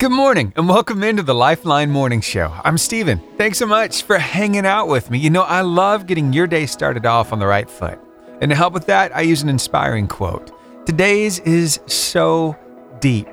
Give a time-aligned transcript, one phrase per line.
[0.00, 2.50] Good morning and welcome into the Lifeline Morning Show.
[2.64, 3.20] I'm Steven.
[3.36, 5.18] Thanks so much for hanging out with me.
[5.18, 7.98] You know, I love getting your day started off on the right foot.
[8.40, 10.56] And to help with that, I use an inspiring quote.
[10.86, 12.56] Today's is so
[13.00, 13.28] deep.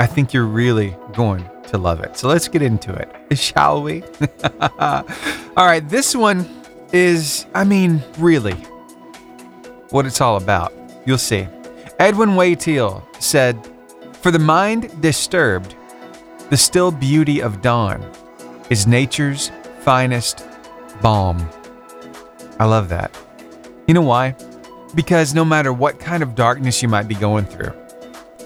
[0.00, 2.18] I think you're really going to love it.
[2.18, 4.02] So let's get into it, shall we?
[4.60, 5.06] all
[5.56, 6.46] right, this one
[6.92, 8.56] is, I mean, really
[9.88, 10.74] what it's all about.
[11.06, 11.48] You'll see.
[11.98, 13.66] Edwin Way Teale said,
[14.20, 15.74] For the mind disturbed,
[16.52, 18.06] the still beauty of dawn
[18.68, 20.46] is nature's finest
[21.00, 21.48] balm.
[22.58, 23.10] I love that.
[23.88, 24.36] You know why?
[24.94, 27.72] Because no matter what kind of darkness you might be going through,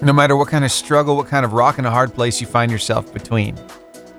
[0.01, 2.47] no matter what kind of struggle, what kind of rock and a hard place you
[2.47, 3.57] find yourself between,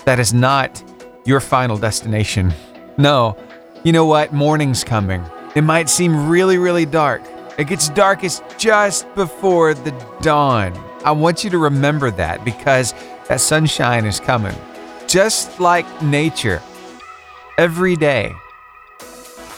[0.05, 0.85] that is not
[1.25, 2.53] your final destination.
[2.99, 3.39] No.
[3.85, 4.33] You know what?
[4.35, 5.25] Morning's coming.
[5.55, 7.23] It might seem really, really dark.
[7.57, 10.77] It gets darkest just before the dawn.
[11.05, 12.93] I want you to remember that because
[13.29, 14.57] that sunshine is coming.
[15.07, 16.61] Just like nature,
[17.57, 18.35] every day,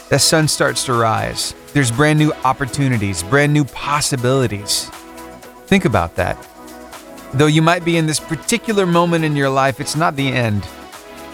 [0.09, 1.55] the sun starts to rise.
[1.73, 4.89] There's brand new opportunities, brand new possibilities.
[5.67, 6.37] Think about that.
[7.33, 10.67] Though you might be in this particular moment in your life, it's not the end.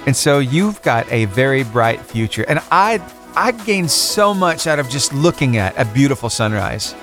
[0.06, 2.46] And so you've got a very bright future.
[2.48, 3.02] And I
[3.36, 6.96] I gain so much out of just looking at a beautiful sunrise.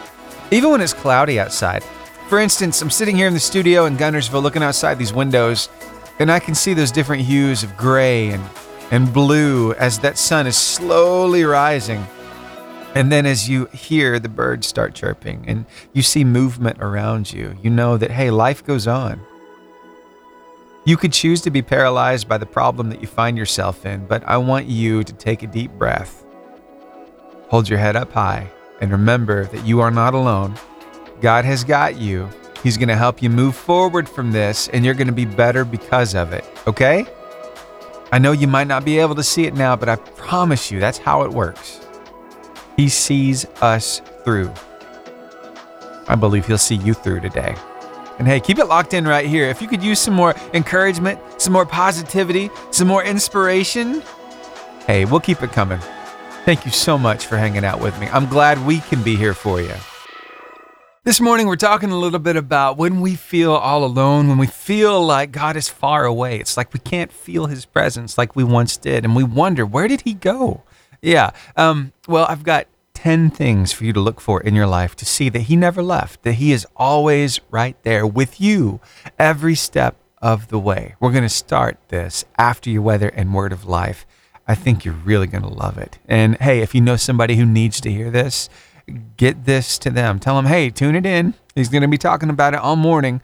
[0.51, 1.85] Even when it's cloudy outside.
[2.35, 5.69] For instance, I'm sitting here in the studio in Guntersville looking outside these windows,
[6.19, 8.43] and I can see those different hues of gray and,
[8.91, 12.05] and blue as that sun is slowly rising.
[12.97, 17.57] And then as you hear the birds start chirping and you see movement around you,
[17.63, 19.21] you know that, hey, life goes on.
[20.85, 24.25] You could choose to be paralyzed by the problem that you find yourself in, but
[24.25, 26.25] I want you to take a deep breath.
[27.51, 30.57] Hold your head up high and remember that you are not alone
[31.25, 32.29] God has got you.
[32.63, 35.65] He's going to help you move forward from this, and you're going to be better
[35.65, 36.45] because of it.
[36.67, 37.07] Okay?
[38.13, 40.81] I know you might not be able to see it now, but I promise you
[40.81, 41.81] that's how it works.
[42.77, 44.53] He sees us through.
[46.09, 47.57] I believe He'll see you through today.
[48.19, 49.49] And hey, keep it locked in right here.
[49.49, 54.03] If you could use some more encouragement, some more positivity, some more inspiration,
[54.87, 55.81] hey, we'll keep it coming.
[56.45, 58.09] Thank you so much for hanging out with me.
[58.09, 59.73] I'm glad we can be here for you.
[61.05, 64.47] This morning, we're talking a little bit about when we feel all alone, when we
[64.47, 66.41] feel like God is far away.
[66.41, 69.05] It's like we can't feel his presence like we once did.
[69.05, 70.63] And we wonder, where did he go?
[71.03, 71.33] Yeah.
[71.59, 75.05] Um, well, I've got 10 things for you to look for in your life to
[75.05, 78.81] see that he never left, that he is always right there with you
[79.19, 80.95] every step of the way.
[81.01, 84.07] We're going to start this after your weather and word of life.
[84.49, 85.99] I think you're really going to love it.
[86.09, 88.49] And hey, if you know somebody who needs to hear this,
[89.17, 90.19] get this to them.
[90.19, 91.35] Tell them, hey, tune it in.
[91.55, 93.21] He's going to be talking about it all morning.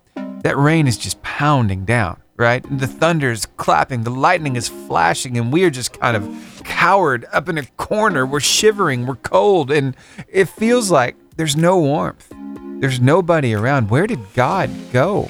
[0.44, 2.64] That rain is just pounding down right?
[2.78, 7.26] The thunder is clapping, the lightning is flashing, and we are just kind of cowered
[7.34, 8.26] up in a corner.
[8.26, 9.96] We're shivering, we're cold, and
[10.28, 12.32] it feels like there's no warmth.
[12.80, 13.90] There's nobody around.
[13.90, 15.30] Where did God go?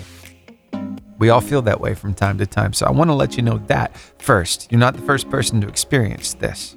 [1.17, 2.73] We all feel that way from time to time.
[2.73, 4.69] So I want to let you know that first.
[4.69, 6.75] You're not the first person to experience this.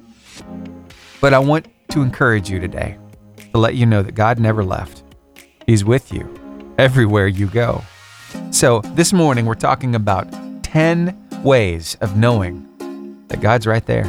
[1.20, 2.96] But I want to encourage you today
[3.52, 5.02] to let you know that God never left.
[5.66, 7.82] He's with you everywhere you go.
[8.50, 10.26] So, this morning we're talking about
[10.62, 12.66] 10 ways of knowing
[13.28, 14.04] that God's right there.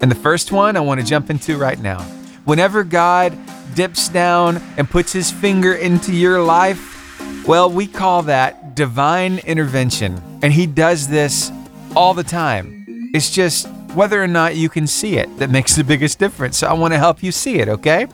[0.00, 2.02] And the first one I want to jump into right now.
[2.44, 3.36] Whenever God
[3.74, 10.20] dips down and puts his finger into your life, well, we call that divine intervention.
[10.42, 11.50] And he does this
[11.94, 13.10] all the time.
[13.14, 16.58] It's just whether or not you can see it that makes the biggest difference.
[16.58, 18.06] So I want to help you see it, okay?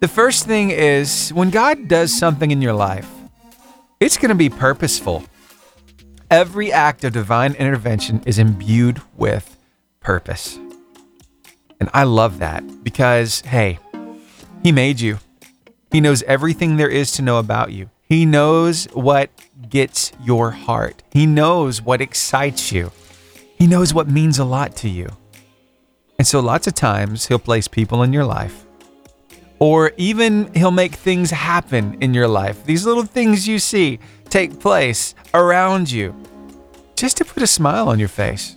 [0.00, 3.08] The first thing is when God does something in your life,
[4.02, 5.24] it's going to be purposeful.
[6.28, 9.56] every act of divine intervention is imbued with
[10.00, 10.58] purpose.
[11.78, 13.78] And I love that because, hey,
[14.64, 15.18] He made you.
[15.90, 17.90] He knows everything there is to know about you.
[18.08, 19.30] He knows what
[19.68, 21.02] gets your heart.
[21.12, 22.90] He knows what excites you.
[23.58, 25.10] He knows what means a lot to you.
[26.18, 28.66] And so, lots of times, He'll place people in your life,
[29.62, 32.64] or even He'll make things happen in your life.
[32.64, 36.16] These little things you see take place around you
[36.96, 38.56] just to put a smile on your face.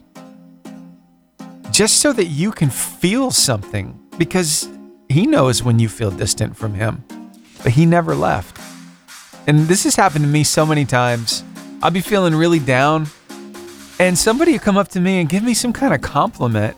[1.69, 4.68] Just so that you can feel something because
[5.07, 7.04] He knows when you feel distant from Him,
[7.62, 8.60] but He never left.
[9.46, 11.44] And this has happened to me so many times.
[11.84, 13.06] I'll be feeling really down,
[14.00, 16.75] and somebody will come up to me and give me some kind of compliment.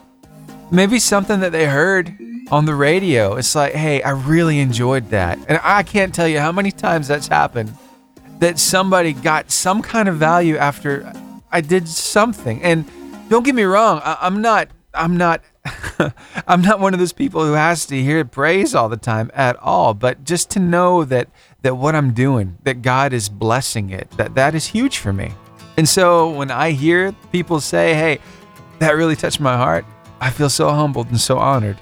[0.70, 2.18] Maybe something that they heard
[2.52, 3.36] on the radio.
[3.36, 5.38] It's like, hey, I really enjoyed that.
[5.48, 7.74] And I can't tell you how many times that's happened
[8.40, 11.12] that somebody got some kind of value after
[11.52, 12.62] I did something.
[12.62, 12.86] And
[13.30, 15.42] don't get me wrong, I, am not, I'm not,
[16.48, 19.58] I'm not one of those people who has to hear praise all the time at
[19.58, 19.94] all.
[19.94, 21.30] But just to know that
[21.64, 25.34] that what I'm doing, that God is blessing it, that that is huge for me.
[25.76, 28.20] And so when I hear people say, "Hey,
[28.80, 29.86] that really touched my heart,"
[30.22, 31.78] I feel so humbled and so honored.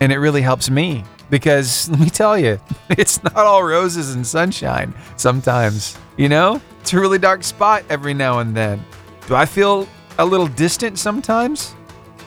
[0.00, 2.60] And it really helps me because let me tell you,
[2.90, 5.96] it's not all roses and sunshine sometimes.
[6.16, 8.84] You know, it's a really dark spot every now and then.
[9.26, 9.88] Do I feel
[10.18, 11.74] a little distant sometimes?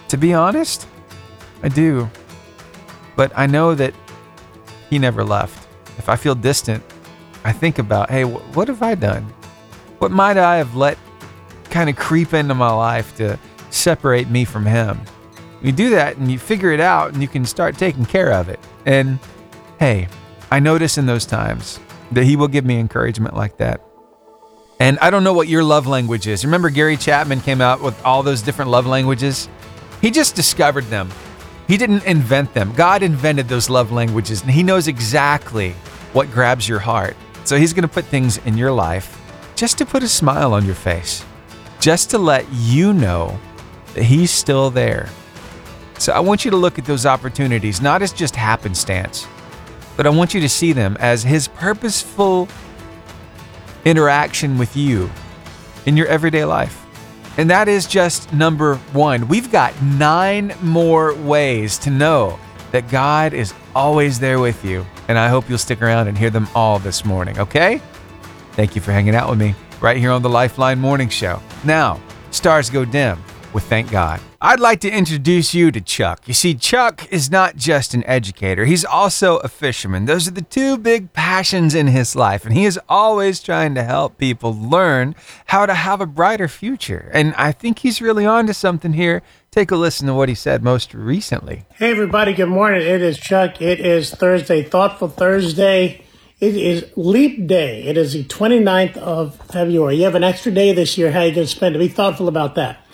[0.09, 0.87] To be honest,
[1.63, 2.09] I do.
[3.15, 3.93] But I know that
[4.89, 5.67] he never left.
[5.97, 6.83] If I feel distant,
[7.43, 9.23] I think about, hey, what have I done?
[9.99, 10.97] What might I have let
[11.69, 13.37] kind of creep into my life to
[13.69, 14.99] separate me from Him?
[15.61, 18.49] You do that and you figure it out and you can start taking care of
[18.49, 18.59] it.
[18.85, 19.19] And
[19.79, 20.07] hey,
[20.51, 21.79] I notice in those times
[22.11, 23.81] that He will give me encouragement like that.
[24.79, 26.45] And I don't know what your love language is.
[26.45, 29.49] Remember, Gary Chapman came out with all those different love languages?
[30.01, 31.09] He just discovered them.
[31.67, 32.71] He didn't invent them.
[32.73, 35.73] God invented those love languages, and He knows exactly
[36.13, 37.15] what grabs your heart.
[37.43, 39.21] So He's going to put things in your life
[39.55, 41.25] just to put a smile on your face,
[41.81, 43.37] just to let you know
[43.93, 45.09] that He's still there.
[45.99, 49.27] So I want you to look at those opportunities not as just happenstance,
[49.97, 52.47] but I want you to see them as His purposeful
[53.83, 55.09] interaction with you
[55.85, 56.85] in your everyday life.
[57.37, 59.27] And that is just number one.
[59.27, 62.39] We've got nine more ways to know
[62.71, 64.85] that God is always there with you.
[65.07, 67.81] And I hope you'll stick around and hear them all this morning, okay?
[68.53, 71.41] Thank you for hanging out with me right here on the Lifeline Morning Show.
[71.63, 71.99] Now,
[72.31, 73.21] stars go dim
[73.53, 74.21] with Thank God.
[74.41, 76.25] I'd like to introduce you to Chuck.
[76.25, 80.05] You see, Chuck is not just an educator, he's also a fisherman.
[80.05, 83.83] Those are the two big passions in his life, and he is always trying to
[83.83, 85.13] help people learn
[85.47, 87.11] how to have a brighter future.
[87.13, 89.23] And I think he's really on to something here.
[89.51, 91.65] Take a listen to what he said most recently.
[91.73, 92.81] Hey, everybody, good morning.
[92.81, 93.61] It is Chuck.
[93.61, 96.05] It is Thursday, Thoughtful Thursday.
[96.39, 97.83] It is Leap Day.
[97.83, 99.97] It is the 29th of February.
[99.97, 101.11] You have an extra day this year.
[101.11, 101.79] How are you going to spend it?
[101.79, 102.85] Be thoughtful about that.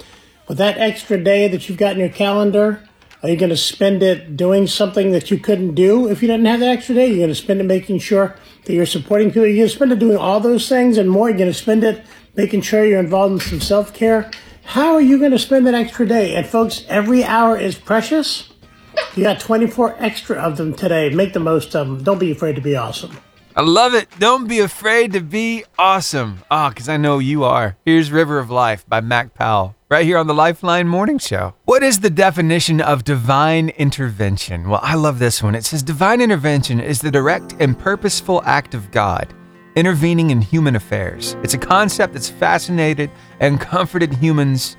[0.47, 2.88] With that extra day that you've got in your calendar,
[3.24, 6.45] are you going to spend it doing something that you couldn't do if you didn't
[6.45, 7.07] have that extra day?
[7.07, 9.47] You're going to spend it making sure that you're supporting people.
[9.47, 11.30] You're going to spend it doing all those things and more.
[11.30, 12.06] You're going to spend it
[12.36, 14.30] making sure you're involved in some self care.
[14.63, 16.35] How are you going to spend that extra day?
[16.35, 18.52] And folks, every hour is precious.
[19.16, 21.09] You got 24 extra of them today.
[21.09, 22.04] Make the most of them.
[22.04, 23.18] Don't be afraid to be awesome.
[23.56, 24.09] I love it.
[24.19, 26.40] Don't be afraid to be awesome.
[26.52, 27.78] Ah, oh, because I know you are.
[27.85, 31.54] Here's River of Life by Mac Powell, right here on the Lifeline Morning Show.
[31.64, 34.68] What is the definition of divine intervention?
[34.68, 35.56] Well, I love this one.
[35.56, 39.33] It says divine intervention is the direct and purposeful act of God
[39.78, 41.37] intervening in human affairs.
[41.44, 43.09] It's a concept that's fascinated
[43.40, 44.75] and comforted humans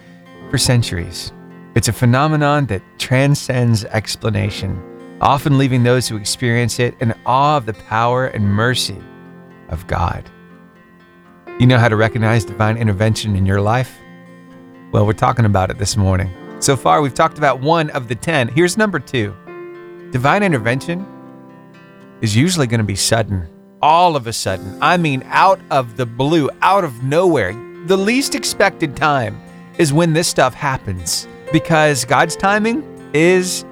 [0.50, 1.32] for centuries.
[1.74, 4.78] It's a phenomenon that transcends explanation
[5.22, 9.02] often leaving those who experience it in awe of the power and mercy
[9.70, 10.28] of God.
[11.58, 13.96] You know how to recognize divine intervention in your life?
[14.92, 16.30] Well, we're talking about it this morning.
[16.60, 18.48] So far, we've talked about one of the 10.
[18.48, 19.34] Here's number two
[20.12, 21.04] Divine intervention
[22.20, 23.48] is usually going to be sudden,
[23.82, 24.78] all of a sudden.
[24.80, 27.52] I mean, out of the blue, out of nowhere.
[27.86, 29.40] The least expected time
[29.76, 33.64] is when this stuff happens because God's timing is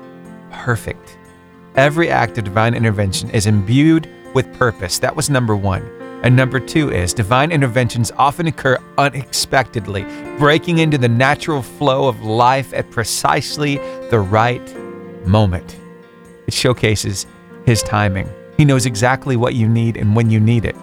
[0.50, 1.16] perfect.
[1.76, 4.98] Every act of divine intervention is imbued with purpose.
[4.98, 5.88] That was number one.
[6.24, 10.04] And number two is divine interventions often occur unexpectedly,
[10.38, 13.76] breaking into the natural flow of life at precisely
[14.08, 15.78] the right moment.
[16.46, 17.26] It showcases
[17.66, 18.26] His timing.
[18.56, 20.76] He knows exactly what you need and when you need it.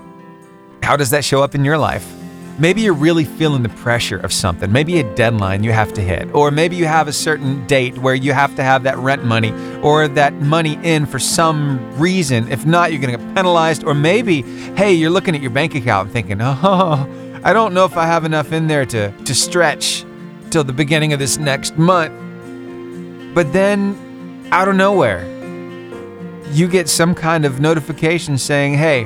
[0.83, 2.20] How does that show up in your life?
[2.61, 6.31] Maybe you're really feeling the pressure of something, maybe a deadline you have to hit,
[6.35, 9.51] or maybe you have a certain date where you have to have that rent money
[9.81, 12.47] or that money in for some reason.
[12.51, 13.83] If not, you're going to get penalized.
[13.83, 14.43] Or maybe,
[14.75, 18.05] hey, you're looking at your bank account and thinking, oh, I don't know if I
[18.05, 20.05] have enough in there to, to stretch
[20.51, 22.13] till the beginning of this next month.
[23.33, 25.25] But then, out of nowhere,
[26.51, 29.05] you get some kind of notification saying, hey,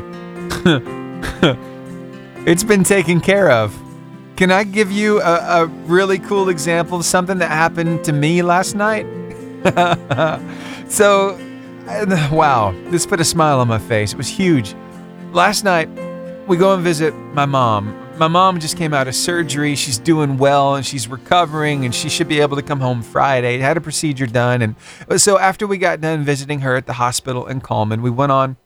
[2.46, 3.76] it's been taken care of.
[4.36, 8.42] Can I give you a, a, really cool example of something that happened to me
[8.42, 9.06] last night?
[10.90, 11.40] so,
[12.32, 14.14] wow, this put a smile on my face.
[14.14, 14.76] It was huge.
[15.32, 15.90] Last night,
[16.48, 17.98] we go and visit my mom.
[18.18, 19.76] My mom just came out of surgery.
[19.76, 23.58] She's doing well and she's recovering and she should be able to come home Friday.
[23.58, 24.62] Had a procedure done.
[24.62, 28.32] And so after we got done visiting her at the hospital in Coleman, we went
[28.32, 28.58] on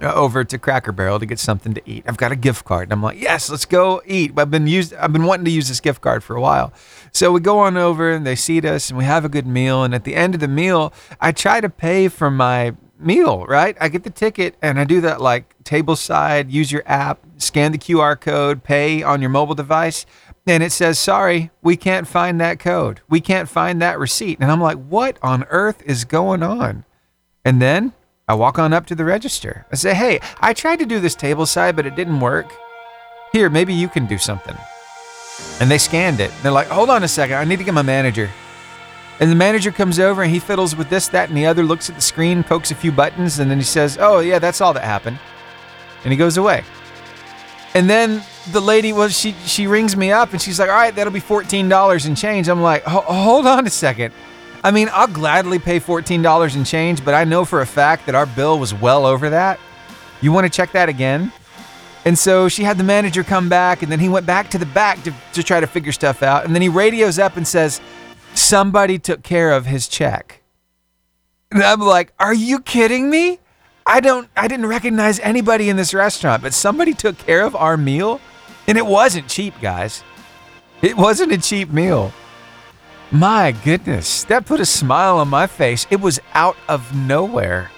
[0.00, 2.04] Uh, over to Cracker Barrel to get something to eat.
[2.06, 2.84] I've got a gift card.
[2.84, 4.32] And I'm like, yes, let's go eat.
[4.38, 6.72] I've been used I've been wanting to use this gift card for a while.
[7.10, 9.82] So we go on over and they seat us and we have a good meal.
[9.82, 13.76] And at the end of the meal, I try to pay for my meal, right?
[13.80, 17.72] I get the ticket and I do that like table side, use your app, scan
[17.72, 20.06] the QR code, pay on your mobile device.
[20.46, 23.00] And it says, sorry, we can't find that code.
[23.08, 24.38] We can't find that receipt.
[24.40, 26.84] And I'm like, what on earth is going on?
[27.44, 27.94] And then
[28.28, 29.64] I walk on up to the register.
[29.72, 32.52] I say, hey, I tried to do this table side, but it didn't work.
[33.32, 34.56] Here, maybe you can do something.
[35.60, 36.30] And they scanned it.
[36.42, 38.30] They're like, hold on a second, I need to get my manager.
[39.20, 41.88] And the manager comes over and he fiddles with this, that, and the other, looks
[41.88, 44.72] at the screen, pokes a few buttons, and then he says, Oh, yeah, that's all
[44.74, 45.18] that happened.
[46.04, 46.62] And he goes away.
[47.74, 50.94] And then the lady was she she rings me up and she's like, "All right,
[50.94, 54.14] that'll be fourteen dollars and change." I'm like, "Hold on a second.
[54.64, 58.06] I mean, I'll gladly pay fourteen dollars and change, but I know for a fact
[58.06, 59.58] that our bill was well over that.
[60.20, 61.32] You want to check that again?"
[62.04, 64.66] And so she had the manager come back, and then he went back to the
[64.66, 66.44] back to, to try to figure stuff out.
[66.46, 67.82] And then he radios up and says,
[68.34, 70.42] somebody took care of his check.
[71.50, 73.40] And I'm like, are you kidding me?
[73.84, 77.76] I don't I didn't recognize anybody in this restaurant, but somebody took care of our
[77.76, 78.20] meal
[78.66, 80.02] and it wasn't cheap, guys.
[80.82, 82.12] It wasn't a cheap meal.
[83.10, 85.86] My goodness, that put a smile on my face.
[85.90, 87.70] It was out of nowhere.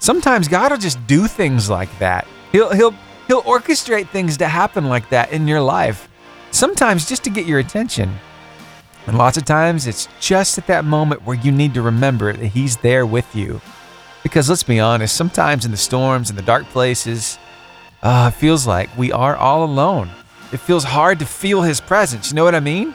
[0.00, 2.26] Sometimes God will just do things like that.
[2.52, 2.94] He'll he'll
[3.26, 6.10] he'll orchestrate things to happen like that in your life.
[6.50, 8.12] Sometimes just to get your attention.
[9.06, 12.46] And lots of times it's just at that moment where you need to remember that
[12.48, 13.62] He's there with you.
[14.22, 17.38] Because let's be honest, sometimes in the storms and the dark places,
[18.02, 20.10] uh, it feels like we are all alone.
[20.52, 22.30] It feels hard to feel His presence.
[22.30, 22.94] You know what I mean?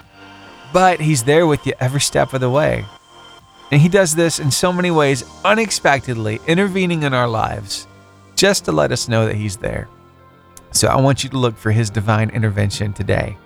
[0.75, 2.83] But He's there with you every step of the way.
[3.71, 7.87] And He does this in so many ways, unexpectedly, intervening in our lives,
[8.35, 9.87] just to let us know that He's there.
[10.71, 13.37] So I want you to look for His divine intervention today.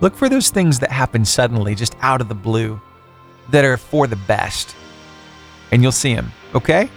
[0.00, 2.80] Look for those things that happen suddenly, just out of the blue,
[3.50, 4.76] that are for the best.
[5.72, 6.88] And you'll see Him, okay?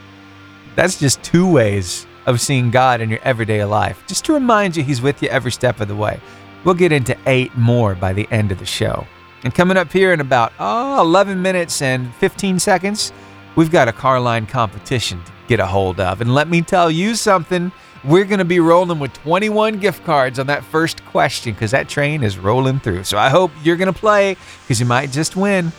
[0.76, 4.84] That's just two ways of seeing God in your everyday life, just to remind you
[4.84, 6.22] He's with you every step of the way.
[6.64, 9.08] We'll get into eight more by the end of the show.
[9.44, 13.14] And coming up here in about oh, 11 minutes and 15 seconds,
[13.56, 16.22] we've got a car line competition to get a hold of.
[16.22, 17.72] And let me tell you something
[18.04, 21.90] we're going to be rolling with 21 gift cards on that first question because that
[21.90, 23.04] train is rolling through.
[23.04, 25.72] So I hope you're going to play because you might just win.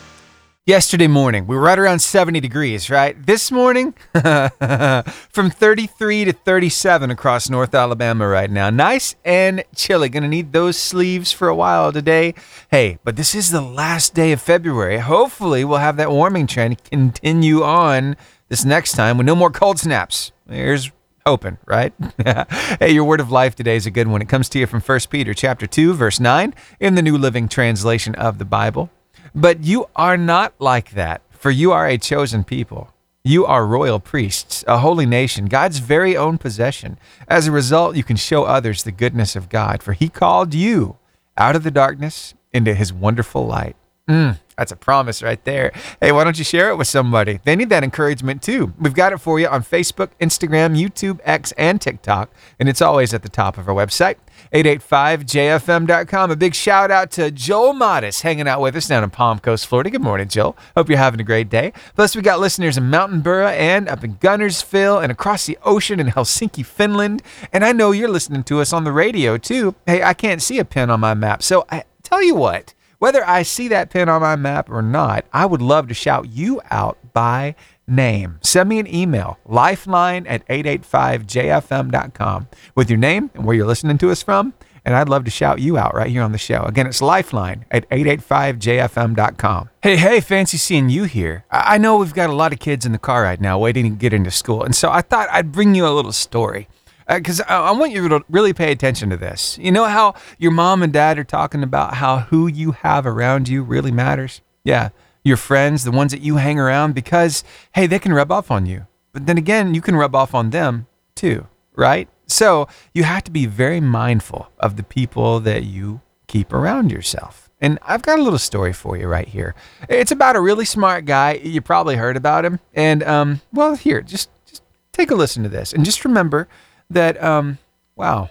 [0.67, 3.17] Yesterday morning, we were right around 70 degrees, right?
[3.26, 8.69] This morning, from 33 to 37 across North Alabama right now.
[8.69, 10.11] Nice and chilly.
[10.11, 12.35] Gonna need those sleeves for a while today.
[12.71, 14.99] Hey, but this is the last day of February.
[14.99, 18.14] Hopefully, we'll have that warming trend continue on
[18.50, 20.31] this next time with no more cold snaps.
[20.47, 20.90] Here's
[21.25, 21.95] open, right?
[22.79, 24.21] hey, your word of life today is a good one.
[24.21, 27.49] It comes to you from 1 Peter chapter 2, verse 9 in the New Living
[27.49, 28.90] Translation of the Bible.
[29.34, 32.92] But you are not like that, for you are a chosen people.
[33.22, 36.99] You are royal priests, a holy nation, God's very own possession.
[37.28, 40.96] As a result, you can show others the goodness of God, for he called you
[41.37, 43.76] out of the darkness into his wonderful light.
[44.08, 45.72] Mm, that's a promise right there.
[46.00, 47.40] Hey, why don't you share it with somebody?
[47.44, 48.72] They need that encouragement too.
[48.80, 53.14] We've got it for you on Facebook, Instagram, YouTube, X, and TikTok, and it's always
[53.14, 54.16] at the top of our website,
[54.52, 56.30] 885jfm.com.
[56.30, 59.66] A big shout out to Joel Modis hanging out with us down in Palm Coast,
[59.66, 59.90] Florida.
[59.90, 60.56] Good morning, Joel.
[60.76, 61.73] Hope you're having a great day.
[61.94, 66.09] Plus, we got listeners in Mountainboro and up in Guntersville and across the ocean in
[66.09, 67.23] Helsinki, Finland.
[67.52, 69.75] And I know you're listening to us on the radio too.
[69.87, 72.75] Hey, I can't see a pin on my map, so I tell you what.
[72.99, 76.28] Whether I see that pin on my map or not, I would love to shout
[76.28, 77.54] you out by
[77.90, 78.38] name.
[78.42, 84.11] Send me an email, lifeline at 885jfm.com, with your name and where you're listening to
[84.11, 84.54] us from.
[84.82, 86.62] and I'd love to shout you out right here on the show.
[86.62, 89.70] Again, it's Lifeline at 885jfm.com.
[89.82, 91.44] Hey, hey, fancy seeing you here.
[91.50, 93.85] I I know we've got a lot of kids in the car right now waiting
[93.85, 96.68] to get into school, and so I thought I'd bring you a little story.
[97.06, 99.59] Uh, because I, I want you to really pay attention to this.
[99.59, 103.49] You know how your mom and dad are talking about how who you have around
[103.49, 104.40] you really matters?
[104.64, 104.90] Yeah,
[105.24, 108.66] your friends, the ones that you hang around, because, hey, they can rub off on
[108.66, 108.86] you.
[109.12, 112.08] But then again, you can rub off on them too, right?
[112.26, 117.50] So you have to be very mindful of the people that you keep around yourself.
[117.60, 119.54] And I've got a little story for you right here.
[119.88, 121.34] It's about a really smart guy.
[121.34, 122.60] You probably heard about him.
[122.72, 124.62] And um, well, here, just just
[124.92, 126.48] take a listen to this, and just remember
[126.88, 127.58] that um,
[127.96, 128.30] wow,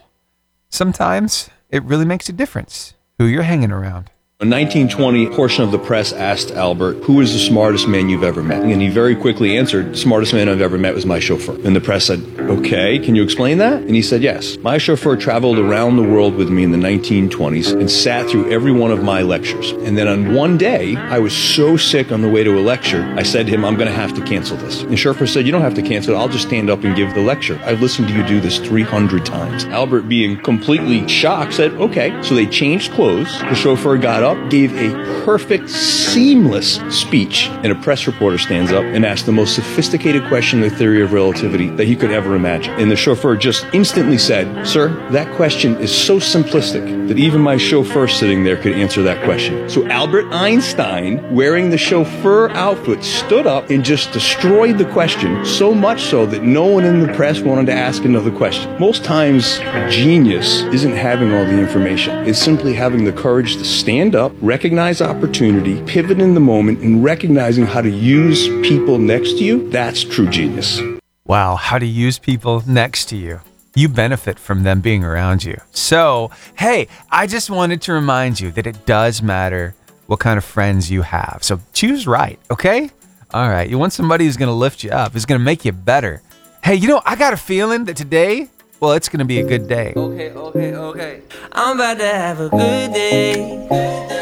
[0.70, 4.10] sometimes it really makes a difference who you're hanging around.
[4.42, 8.42] A 1920 portion of the press asked Albert, Who is the smartest man you've ever
[8.42, 8.64] met?
[8.64, 11.56] And he very quickly answered, Smartest man I've ever met was my chauffeur.
[11.66, 13.82] And the press said, Okay, can you explain that?
[13.82, 14.56] And he said, Yes.
[14.60, 18.72] My chauffeur traveled around the world with me in the 1920s and sat through every
[18.72, 19.72] one of my lectures.
[19.72, 23.04] And then on one day, I was so sick on the way to a lecture,
[23.18, 24.84] I said to him, I'm going to have to cancel this.
[24.84, 26.18] And the chauffeur said, You don't have to cancel it.
[26.18, 27.60] I'll just stand up and give the lecture.
[27.66, 29.66] I've listened to you do this 300 times.
[29.66, 32.18] Albert, being completely shocked, said, Okay.
[32.24, 33.38] So they changed clothes.
[33.40, 38.84] The chauffeur got up, gave a perfect, seamless speech, and a press reporter stands up
[38.84, 42.36] and asks the most sophisticated question in the theory of relativity that he could ever
[42.36, 42.74] imagine.
[42.80, 47.58] And the chauffeur just instantly said, Sir, that question is so simplistic that even my
[47.58, 49.70] chauffeur sitting there could answer that question.
[49.70, 55.74] So Albert Einstein, wearing the chauffeur outfit, stood up and just destroyed the question, so
[55.74, 58.80] much so that no one in the press wanted to ask another question.
[58.80, 59.60] Most times,
[59.90, 65.02] genius isn't having all the information, it's simply having the courage to stand up, recognize
[65.02, 69.70] opportunity, pivot in the moment, and recognizing how to use people next to you.
[69.70, 70.82] That's true genius.
[71.26, 73.40] Wow, how to use people next to you.
[73.76, 75.58] You benefit from them being around you.
[75.72, 79.76] So, hey, I just wanted to remind you that it does matter
[80.08, 81.40] what kind of friends you have.
[81.44, 82.90] So choose right, okay?
[83.32, 86.24] All right, you want somebody who's gonna lift you up, who's gonna make you better.
[86.64, 89.68] Hey, you know, I got a feeling that today, well, it's gonna be a good
[89.68, 89.94] day.
[89.96, 91.22] Okay, okay, okay.
[91.52, 94.18] I'm about to have a good day.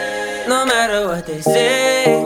[0.48, 2.26] No matter what they say.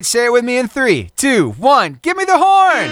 [0.00, 1.98] Say it with me in three, two, one.
[2.00, 2.90] Give me the horn.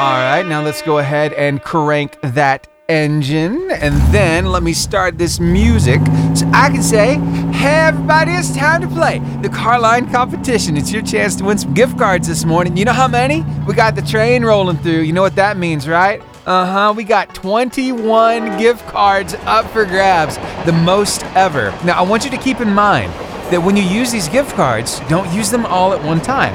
[0.00, 3.70] All right, now let's go ahead and crank that engine.
[3.70, 6.00] And then let me start this music
[6.34, 7.18] so I can say,
[7.52, 10.78] hey, everybody, it's time to play the car line competition.
[10.78, 12.78] It's your chance to win some gift cards this morning.
[12.78, 13.42] You know how many?
[13.66, 15.00] We got the train rolling through.
[15.00, 16.22] You know what that means, right?
[16.46, 16.94] Uh huh.
[16.94, 21.70] We got 21 gift cards up for grabs, the most ever.
[21.84, 23.12] Now, I want you to keep in mind
[23.50, 26.52] that when you use these gift cards, don't use them all at one time.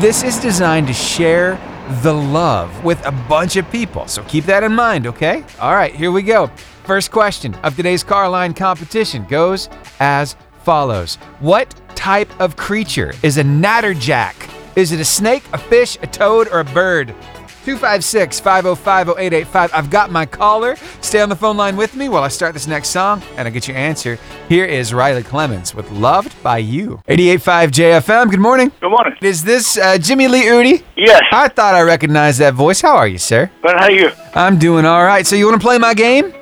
[0.00, 1.56] This is designed to share
[2.02, 4.08] the love with a bunch of people.
[4.08, 5.44] So keep that in mind, okay?
[5.60, 6.48] All right, here we go.
[6.84, 9.68] First question of today's Carline competition goes
[10.00, 14.34] as follows What type of creature is a natterjack?
[14.74, 17.14] Is it a snake, a fish, a toad, or a bird?
[17.64, 19.70] 256 505 0885.
[19.72, 20.76] I've got my caller.
[21.00, 23.50] Stay on the phone line with me while I start this next song and I
[23.50, 24.18] get your answer.
[24.48, 27.00] Here is Riley Clemmons with Loved by You.
[27.06, 28.30] 885 JFM.
[28.30, 28.72] Good morning.
[28.80, 29.14] Good morning.
[29.20, 30.82] Is this uh, Jimmy Lee Udi?
[30.96, 31.22] Yes.
[31.32, 32.80] I thought I recognized that voice.
[32.80, 33.50] How are you, sir?
[33.62, 34.10] But how are you?
[34.34, 35.26] I'm doing all right.
[35.26, 36.32] So, you want to play my game?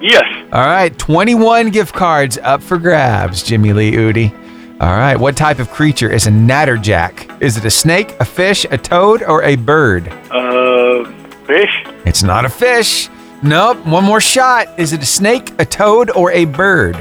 [0.00, 0.24] Yes.
[0.52, 0.96] All right.
[0.98, 4.43] 21 gift cards up for grabs, Jimmy Lee Udi.
[4.80, 5.16] All right.
[5.16, 7.40] What type of creature is a natterjack?
[7.40, 10.08] Is it a snake, a fish, a toad, or a bird?
[10.30, 11.04] Uh,
[11.46, 11.84] fish.
[12.04, 13.08] It's not a fish.
[13.42, 13.84] Nope.
[13.86, 14.78] One more shot.
[14.78, 16.96] Is it a snake, a toad, or a bird?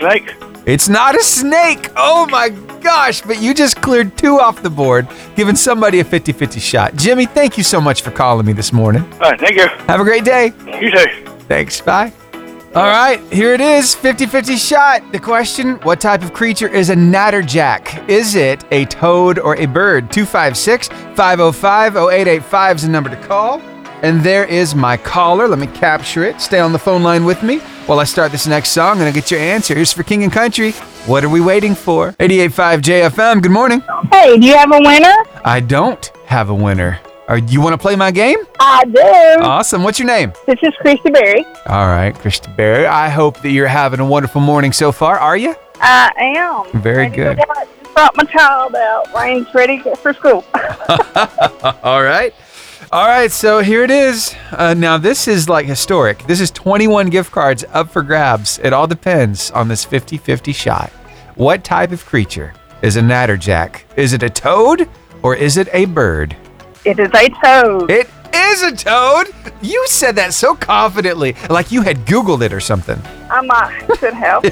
[0.00, 0.34] Snake.
[0.66, 1.90] It's not a snake.
[1.96, 2.50] Oh my
[2.82, 6.94] gosh, but you just cleared two off the board, giving somebody a 50 50 shot.
[6.96, 9.02] Jimmy, thank you so much for calling me this morning.
[9.14, 9.40] All right.
[9.40, 9.66] Thank you.
[9.86, 10.52] Have a great day.
[10.80, 11.24] You too.
[11.48, 11.80] Thanks.
[11.80, 12.12] Bye.
[12.74, 15.10] All right, here it is 50 50 shot.
[15.10, 18.06] The question What type of creature is a natterjack?
[18.08, 20.12] Is it a toad or a bird?
[20.12, 23.60] 256 505 0885 is the number to call.
[24.02, 25.48] And there is my caller.
[25.48, 26.40] Let me capture it.
[26.40, 29.14] Stay on the phone line with me while I start this next song and I'll
[29.14, 29.74] get your answer.
[29.74, 30.72] Here's for King and Country.
[31.06, 32.08] What are we waiting for?
[32.20, 33.42] 885 JFM.
[33.42, 33.82] Good morning.
[34.12, 35.14] Hey, do you have a winner?
[35.42, 37.00] I don't have a winner.
[37.28, 38.38] Are, you want to play my game?
[38.58, 39.42] I do.
[39.44, 39.82] Awesome.
[39.82, 40.32] What's your name?
[40.46, 41.44] this is Christy Berry.
[41.66, 42.86] All right, Krista Berry.
[42.86, 45.18] I hope that you're having a wonderful morning so far.
[45.18, 45.54] Are you?
[45.78, 46.80] I am.
[46.80, 47.36] Very I good.
[47.94, 49.14] brought my child out.
[49.14, 50.42] Rain's ready for school.
[51.84, 52.32] All right.
[52.90, 54.34] All right, so here it is.
[54.52, 56.26] Uh, now, this is like historic.
[56.26, 58.58] This is 21 gift cards up for grabs.
[58.60, 60.88] It all depends on this 50 50 shot.
[61.34, 63.82] What type of creature is a natterjack?
[63.96, 64.88] Is it a toad
[65.22, 66.34] or is it a bird?
[66.88, 67.90] It is a toad.
[67.90, 69.26] It is a toad.
[69.60, 73.00] You said that so confidently, like you had Googled it or something.
[73.30, 74.44] I might could help.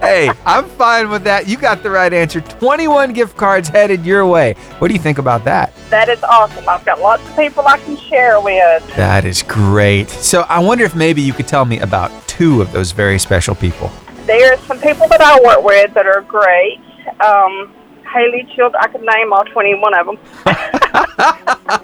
[0.00, 1.48] Hey, I'm fine with that.
[1.48, 2.40] You got the right answer.
[2.40, 4.54] 21 gift cards headed your way.
[4.78, 5.72] What do you think about that?
[5.88, 6.68] that is awesome.
[6.68, 8.86] I've got lots of people I can share with.
[8.96, 10.10] That is great.
[10.10, 13.54] So I wonder if maybe you could tell me about two of those very special
[13.54, 13.90] people.
[14.26, 16.80] There are some people that I work with that are great.
[17.20, 17.72] Um,
[18.14, 20.18] Haley Childers, I could name all 21 of them.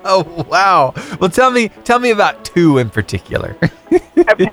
[0.05, 0.95] Oh wow.
[1.19, 3.57] Well, tell me, tell me about two in particular.
[4.19, 4.51] Okay.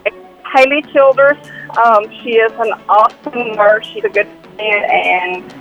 [0.56, 1.38] Haley Childers,
[1.78, 3.86] um, she is an awesome nurse.
[3.86, 5.54] She's a good friend and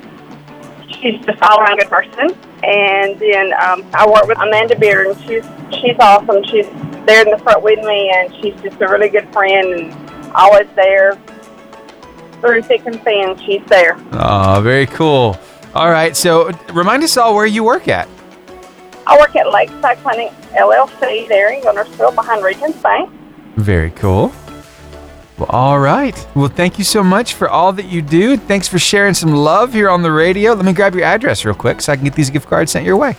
[0.89, 2.31] she's just all around good person.
[2.63, 5.45] And then um, I work with Amanda Beard, and she's
[5.81, 6.43] she's awesome.
[6.45, 6.67] She's
[7.05, 10.69] there in the front with me, and she's just a really good friend and always
[10.77, 11.19] there
[12.41, 13.37] through thick and thin.
[13.45, 13.99] She's there.
[14.13, 15.39] oh, very cool.
[15.77, 16.17] All right.
[16.17, 18.09] So remind us all where you work at.
[19.07, 23.11] I work at Lakeside Clinic LLC there in Guntersville behind Regions Bank.
[23.57, 24.33] Very cool.
[25.39, 26.27] Well, all right.
[26.35, 28.39] Well, thank you so much for all that you do.
[28.39, 30.55] Thanks for sharing some love here on the radio.
[30.55, 32.87] Let me grab your address real quick so I can get these gift cards sent
[32.87, 33.15] your way.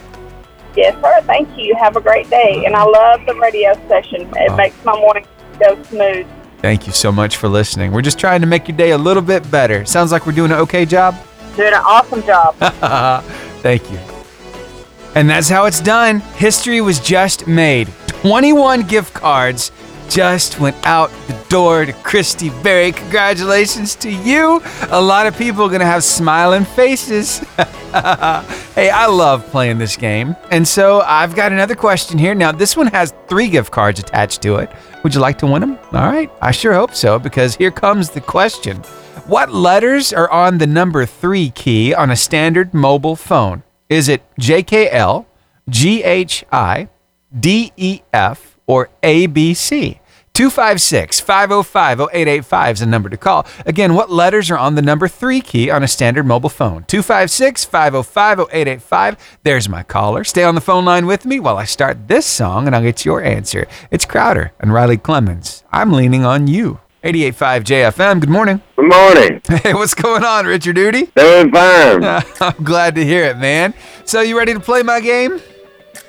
[0.75, 1.21] Yes, sir.
[1.27, 1.75] Thank you.
[1.79, 2.63] Have a great day.
[2.65, 4.21] And I love the radio session.
[4.35, 4.55] It Oh.
[4.55, 5.25] makes my morning
[5.59, 6.25] go smooth.
[6.59, 7.91] Thank you so much for listening.
[7.91, 9.85] We're just trying to make your day a little bit better.
[9.85, 11.15] Sounds like we're doing an okay job.
[11.57, 12.55] Doing an awesome job.
[13.63, 13.97] Thank you.
[15.15, 16.19] And that's how it's done.
[16.35, 17.87] History was just made.
[18.21, 19.71] 21 gift cards
[20.07, 22.91] just went out the door to Christy Berry.
[22.91, 24.61] Congratulations to you.
[24.89, 27.39] A lot of people are going to have smiling faces.
[28.75, 30.35] hey, I love playing this game.
[30.51, 32.35] And so I've got another question here.
[32.35, 34.69] Now, this one has three gift cards attached to it.
[35.03, 35.79] Would you like to win them?
[35.93, 36.29] All right.
[36.39, 38.83] I sure hope so because here comes the question
[39.25, 43.63] What letters are on the number three key on a standard mobile phone?
[43.89, 45.25] Is it JKL,
[45.69, 46.88] GHI,
[47.38, 49.99] DEF, or ABC?
[50.34, 53.47] 256 505 0885 is the number to call.
[53.65, 56.84] Again, what letters are on the number three key on a standard mobile phone?
[56.84, 59.39] 256 505 0885.
[59.43, 60.23] There's my caller.
[60.23, 63.03] Stay on the phone line with me while I start this song and I'll get
[63.03, 63.67] your answer.
[63.89, 65.63] It's Crowder and Riley Clemmons.
[65.71, 66.80] I'm leaning on you.
[67.07, 68.61] 885 JFM, good morning.
[68.75, 69.41] Good morning.
[69.63, 71.05] Hey, what's going on, Richard Duty?
[71.15, 72.03] Doing fine.
[72.41, 73.73] I'm glad to hear it, man.
[74.03, 75.39] So, you ready to play my game?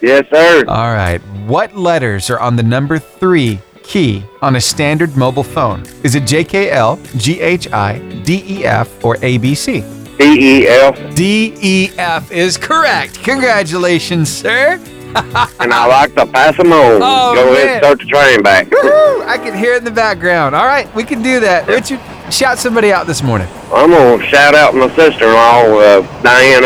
[0.02, 0.64] yes, sir.
[0.66, 1.20] All right.
[1.46, 5.82] What letters are on the number three key on a standard mobile phone?
[6.02, 9.82] Is it JKL, GHI, DEF, or ABC?
[10.18, 11.14] DEF.
[11.14, 13.22] DEF is correct.
[13.22, 14.78] Congratulations, sir.
[15.61, 17.01] and I like to pass them on.
[17.03, 18.71] Oh, Go ahead and start the train back.
[18.71, 20.55] Woo, I can hear it in the background.
[20.55, 21.66] All right, we can do that.
[21.66, 22.01] Richard,
[22.33, 23.49] shout somebody out this morning.
[23.73, 26.64] I'm going to shout out my sister-in-law, uh, Diane.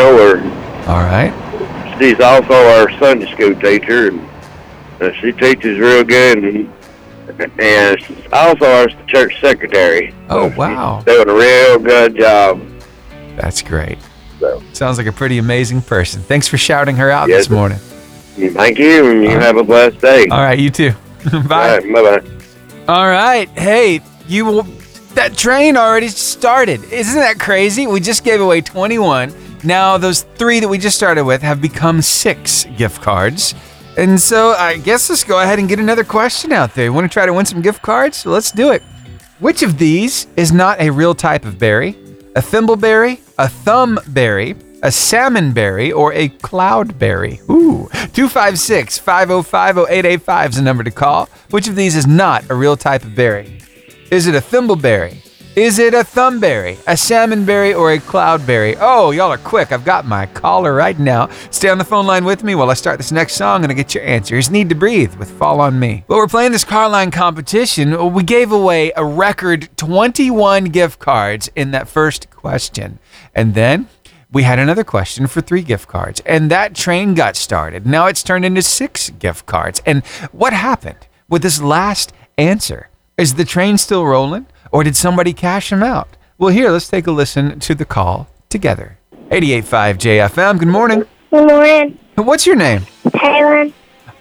[0.87, 1.31] All right.
[1.99, 4.29] She's also our Sunday school teacher, and
[5.01, 10.13] uh, she teaches real good, and, and she's also our church secretary.
[10.29, 11.01] Oh, So wow.
[11.05, 12.61] Doing a real good job.
[13.37, 13.97] That's great.
[14.39, 16.21] So, Sounds like a pretty amazing person.
[16.21, 17.79] Thanks for shouting her out Yes, this morning.
[18.35, 19.41] Thank you, and you right.
[19.41, 20.25] have a blessed day.
[20.31, 20.91] All right, you too.
[21.47, 21.79] Bye.
[21.79, 22.29] Right, bye-bye.
[22.87, 23.47] All right.
[23.49, 24.63] Hey, you will.
[25.13, 26.83] that train already started.
[26.91, 27.87] Isn't that crazy?
[27.87, 29.33] We just gave away 21.
[29.63, 33.55] Now those 3 that we just started with have become 6 gift cards.
[33.95, 36.85] And so I guess let's go ahead and get another question out there.
[36.85, 38.25] You want to try to win some gift cards?
[38.25, 38.81] Let's do it.
[39.39, 41.91] Which of these is not a real type of berry?
[42.35, 47.39] A thimbleberry, a thumbberry, a salmonberry, or a cloudberry?
[47.49, 47.89] Ooh.
[48.13, 51.27] 256 505 0885 is the number to call.
[51.49, 53.59] Which of these is not a real type of berry?
[54.11, 55.17] Is it a thimbleberry?
[55.55, 58.75] Is it a thumbberry, a salmonberry, or a cloudberry?
[58.79, 59.71] Oh, y'all are quick.
[59.71, 61.29] I've got my caller right now.
[61.51, 63.75] Stay on the phone line with me while I start this next song and I
[63.75, 64.49] get your answers.
[64.49, 66.05] Need to breathe with Fall on Me.
[66.07, 68.13] Well, we're playing this car line competition.
[68.13, 72.97] We gave away a record 21 gift cards in that first question.
[73.35, 73.87] And then
[74.33, 77.85] we had another question for three gift cards, and that train got started.
[77.85, 79.81] Now it's turned into six gift cards.
[79.85, 82.89] And what happened with this last answer?
[83.15, 86.17] Is the train still rolling, or did somebody cash them out?
[86.39, 88.97] Well, here, let's take a listen to the call together.
[89.29, 91.05] 88.5 JFM, good morning.
[91.29, 92.81] Good morning, What's your name?
[93.13, 93.71] Helen.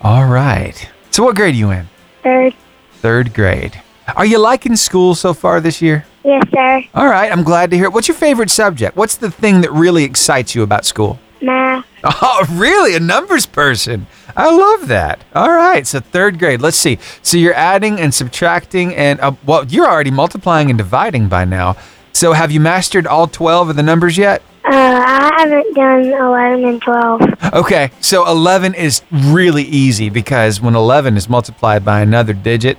[0.02, 0.90] All right.
[1.10, 1.88] So, what grade are you in?
[2.22, 2.54] Third.
[3.00, 3.80] Third grade.
[4.14, 6.04] Are you liking school so far this year?
[6.24, 6.84] Yes, sir.
[6.94, 7.92] All right, I'm glad to hear it.
[7.92, 8.96] What's your favorite subject?
[8.96, 11.18] What's the thing that really excites you about school?
[11.40, 11.84] Math.
[12.04, 12.96] Oh, really?
[12.96, 14.08] A numbers person.
[14.36, 15.22] I love that.
[15.36, 15.86] All right.
[15.86, 16.60] So, third grade.
[16.60, 16.98] Let's see.
[17.22, 21.76] So, you're adding and subtracting, and uh, well, you're already multiplying and dividing by now.
[22.12, 24.42] So, have you mastered all 12 of the numbers yet?
[24.64, 27.22] Uh, I I haven't done 11 and 12.
[27.54, 32.78] Okay, so 11 is really easy because when 11 is multiplied by another digit,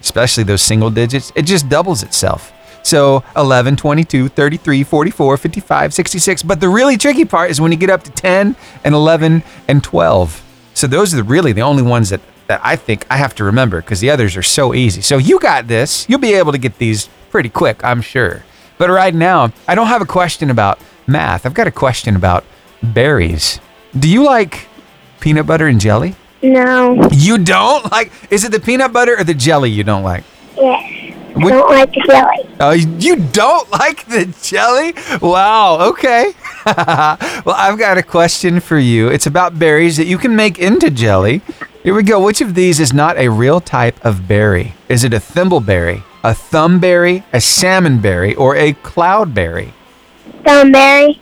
[0.00, 2.52] especially those single digits, it just doubles itself.
[2.86, 6.42] So 11, 22, 33, 44, 55, 66.
[6.44, 9.82] But the really tricky part is when you get up to 10 and 11 and
[9.82, 10.44] 12.
[10.72, 13.44] So those are the, really the only ones that, that I think I have to
[13.44, 15.00] remember because the others are so easy.
[15.00, 16.08] So you got this.
[16.08, 18.44] You'll be able to get these pretty quick, I'm sure.
[18.78, 21.44] But right now, I don't have a question about math.
[21.44, 22.44] I've got a question about
[22.84, 23.58] berries.
[23.98, 24.68] Do you like
[25.18, 26.14] peanut butter and jelly?
[26.40, 27.08] No.
[27.10, 28.12] You don't like?
[28.30, 30.22] Is it the peanut butter or the jelly you don't like?
[30.56, 31.15] Yes.
[31.36, 32.56] I What- don't like the jelly.
[32.60, 34.94] Oh, you don't like the jelly?
[35.20, 35.78] Wow.
[35.90, 36.32] Okay.
[36.66, 39.08] well, I've got a question for you.
[39.08, 41.42] It's about berries that you can make into jelly.
[41.82, 42.20] Here we go.
[42.24, 44.74] Which of these is not a real type of berry?
[44.88, 49.72] Is it a thimbleberry, a thumbberry, a salmonberry, or a cloudberry?
[50.44, 51.20] Thornberry.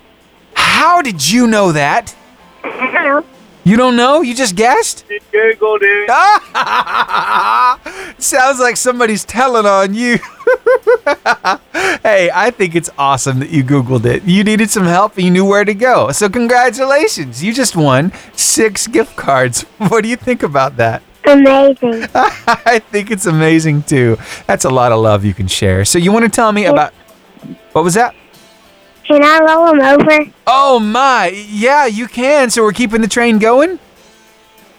[0.54, 2.14] How did you know that?
[3.66, 3.72] I don't know.
[3.72, 4.20] You don't know?
[4.22, 5.04] You just guessed?
[5.32, 6.10] Google it.
[8.22, 10.18] Sounds like somebody's telling on you.
[12.02, 14.24] hey, I think it's awesome that you Googled it.
[14.24, 16.12] You needed some help and you knew where to go.
[16.12, 17.42] So, congratulations.
[17.42, 19.64] You just won six gift cards.
[19.78, 21.02] What do you think about that?
[21.26, 22.06] Amazing.
[22.14, 24.18] I think it's amazing too.
[24.46, 25.84] That's a lot of love you can share.
[25.84, 26.92] So, you want to tell me about
[27.72, 28.14] what was that?
[29.06, 30.32] Can I roll them over?
[30.46, 32.50] Oh my, yeah, you can.
[32.50, 33.78] So, we're keeping the train going?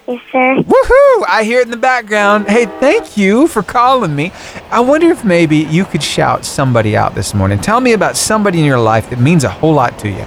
[0.07, 0.55] Yes, sir.
[0.57, 1.25] Woohoo!
[1.27, 2.47] I hear it in the background.
[2.47, 4.31] Hey, thank you for calling me.
[4.69, 7.59] I wonder if maybe you could shout somebody out this morning.
[7.59, 10.25] Tell me about somebody in your life that means a whole lot to you.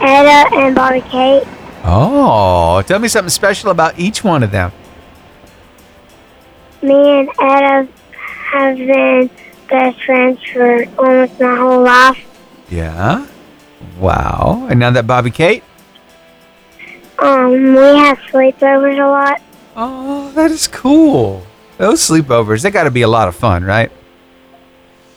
[0.00, 1.42] Etta and Bobby Kate.
[1.84, 4.70] Oh, tell me something special about each one of them.
[6.80, 7.88] Me and Etta
[8.52, 9.30] have been
[9.68, 12.24] best friends for almost my whole life.
[12.74, 13.26] Yeah.
[14.00, 14.66] Wow.
[14.68, 15.62] And now that Bobby Kate?
[17.20, 19.40] Um, we have sleepovers a lot.
[19.76, 21.46] Oh, that is cool.
[21.78, 23.92] Those sleepovers, they got to be a lot of fun, right?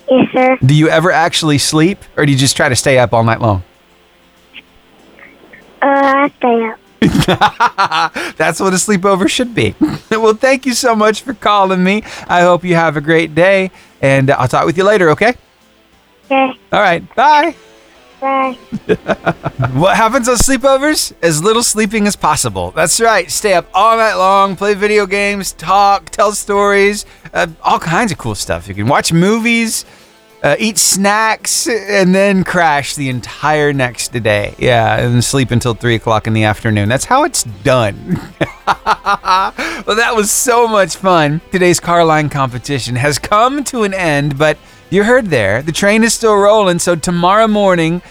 [0.07, 0.57] Yes, sir.
[0.63, 3.41] Do you ever actually sleep or do you just try to stay up all night
[3.41, 3.63] long?
[5.81, 6.79] Uh, I stay up.
[8.37, 9.73] That's what a sleepover should be.
[10.11, 12.03] well, thank you so much for calling me.
[12.27, 15.33] I hope you have a great day, and I'll talk with you later, okay?
[16.29, 17.55] Okay, All right, bye.
[18.19, 18.57] bye.
[19.73, 21.13] What happens on sleepovers?
[21.21, 22.71] As little sleeping as possible.
[22.71, 23.29] That's right.
[23.29, 28.17] Stay up all night long, play video games, talk, tell stories, uh, all kinds of
[28.17, 28.67] cool stuff.
[28.67, 29.85] You can watch movies,
[30.43, 34.53] uh, eat snacks, and then crash the entire next day.
[34.57, 36.89] Yeah, and sleep until three o'clock in the afternoon.
[36.89, 38.19] That's how it's done.
[38.65, 41.41] well, that was so much fun.
[41.51, 44.57] Today's car line competition has come to an end, but
[44.89, 46.79] you heard there, the train is still rolling.
[46.79, 48.01] So tomorrow morning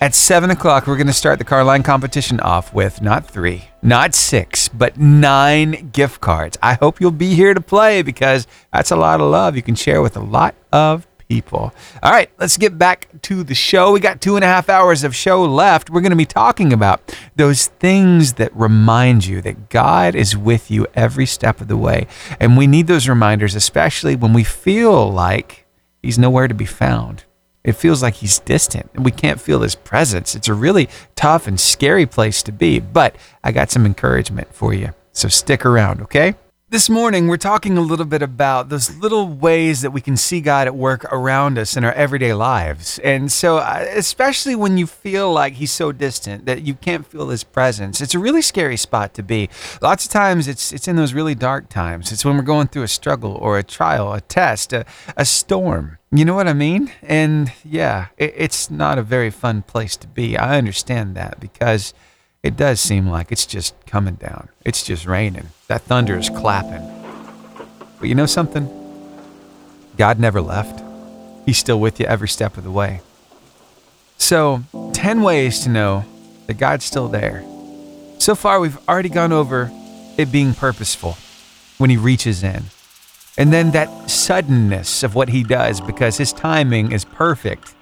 [0.00, 3.64] at 7 o'clock, we're going to start the car line competition off with not three,
[3.82, 6.56] not six, but nine gift cards.
[6.62, 9.74] I hope you'll be here to play because that's a lot of love you can
[9.74, 11.72] share with a lot of people.
[12.02, 13.92] All right, let's get back to the show.
[13.92, 15.90] We got two and a half hours of show left.
[15.90, 20.70] We're going to be talking about those things that remind you that God is with
[20.70, 22.06] you every step of the way.
[22.38, 25.59] And we need those reminders, especially when we feel like
[26.02, 27.24] He's nowhere to be found.
[27.62, 30.34] It feels like he's distant and we can't feel his presence.
[30.34, 34.72] It's a really tough and scary place to be, but I got some encouragement for
[34.72, 34.94] you.
[35.12, 36.36] So stick around, okay?
[36.70, 40.40] This morning, we're talking a little bit about those little ways that we can see
[40.40, 43.00] God at work around us in our everyday lives.
[43.00, 47.42] And so, especially when you feel like He's so distant that you can't feel His
[47.42, 49.50] presence, it's a really scary spot to be.
[49.82, 52.12] Lots of times, it's, it's in those really dark times.
[52.12, 54.84] It's when we're going through a struggle or a trial, a test, a,
[55.16, 55.98] a storm.
[56.12, 56.92] You know what I mean?
[57.02, 60.36] And yeah, it, it's not a very fun place to be.
[60.36, 61.94] I understand that because
[62.44, 64.50] it does seem like it's just coming down.
[64.64, 65.48] It's just raining.
[65.70, 66.84] That thunder is clapping.
[68.00, 68.68] But you know something?
[69.96, 70.82] God never left.
[71.46, 73.02] He's still with you every step of the way.
[74.18, 76.04] So, 10 ways to know
[76.48, 77.44] that God's still there.
[78.18, 79.70] So far, we've already gone over
[80.18, 81.16] it being purposeful
[81.78, 82.64] when He reaches in.
[83.38, 87.76] And then that suddenness of what He does because His timing is perfect.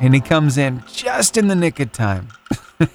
[0.00, 2.28] And He comes in just in the nick of time.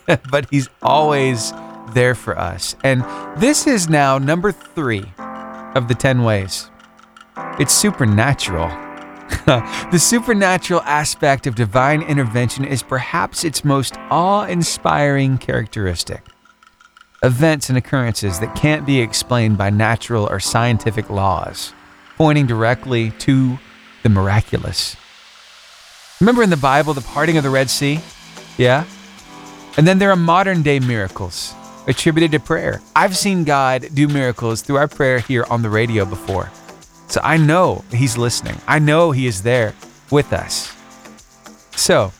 [0.32, 1.54] but He's always
[1.94, 2.76] there for us.
[2.84, 3.04] And
[3.40, 5.06] this is now number three
[5.76, 6.70] of the 10 ways.
[7.60, 8.68] It's supernatural.
[9.46, 16.24] the supernatural aspect of divine intervention is perhaps its most awe inspiring characteristic.
[17.24, 21.74] Events and occurrences that can't be explained by natural or scientific laws,
[22.18, 23.58] pointing directly to
[24.04, 24.96] the miraculous.
[26.20, 28.00] Remember in the Bible, the parting of the Red Sea?
[28.58, 28.86] Yeah?
[29.78, 31.56] And then there are modern day miracles
[31.88, 32.82] attributed to prayer.
[32.96, 36.52] I've seen God do miracles through our prayer here on the radio before.
[37.08, 38.60] So I know He's listening.
[38.68, 39.74] I know He is there
[40.10, 40.76] with us.
[41.76, 42.12] So,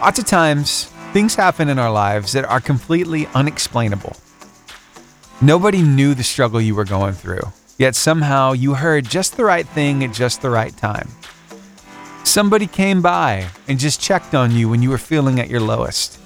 [0.00, 4.16] lots of times things happen in our lives that are completely unexplainable.
[5.40, 9.66] Nobody knew the struggle you were going through, yet somehow you heard just the right
[9.68, 11.08] thing at just the right time.
[12.24, 16.18] Somebody came by and just checked on you when you were feeling at your lowest.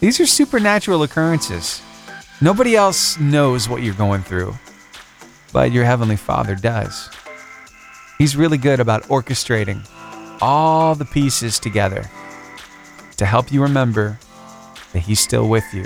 [0.00, 1.82] These are supernatural occurrences.
[2.40, 4.54] Nobody else knows what you're going through,
[5.52, 7.08] but your Heavenly Father does.
[8.18, 9.86] He's really good about orchestrating
[10.40, 12.10] all the pieces together
[13.16, 14.18] to help you remember
[14.92, 15.84] that He's still with you.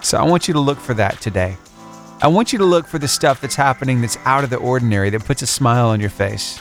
[0.00, 1.56] So I want you to look for that today.
[2.22, 5.10] I want you to look for the stuff that's happening that's out of the ordinary,
[5.10, 6.60] that puts a smile on your face,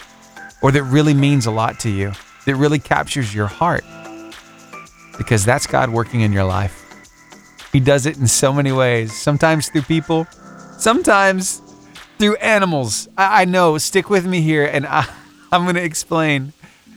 [0.61, 2.13] or that really means a lot to you,
[2.45, 3.83] that really captures your heart.
[5.21, 6.83] Because that's God working in your life.
[7.71, 10.25] He does it in so many ways, sometimes through people,
[10.79, 11.61] sometimes
[12.17, 13.07] through animals.
[13.15, 15.05] I, I know, stick with me here, and I,
[15.51, 16.53] I'm going to explain.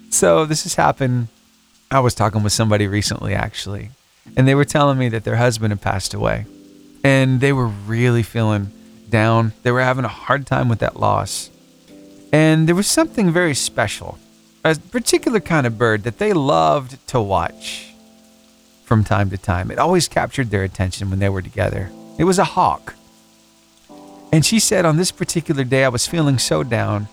[0.08, 1.28] So, this has happened.
[1.90, 3.90] I was talking with somebody recently, actually,
[4.38, 6.46] and they were telling me that their husband had passed away.
[7.04, 8.72] And they were really feeling
[9.10, 9.52] down.
[9.64, 11.50] They were having a hard time with that loss.
[12.32, 14.18] And there was something very special,
[14.64, 17.93] a particular kind of bird that they loved to watch
[18.84, 19.70] from time to time.
[19.70, 21.90] It always captured their attention when they were together.
[22.18, 22.94] It was a hawk.
[24.32, 27.08] And she said, on this particular day, I was feeling so down.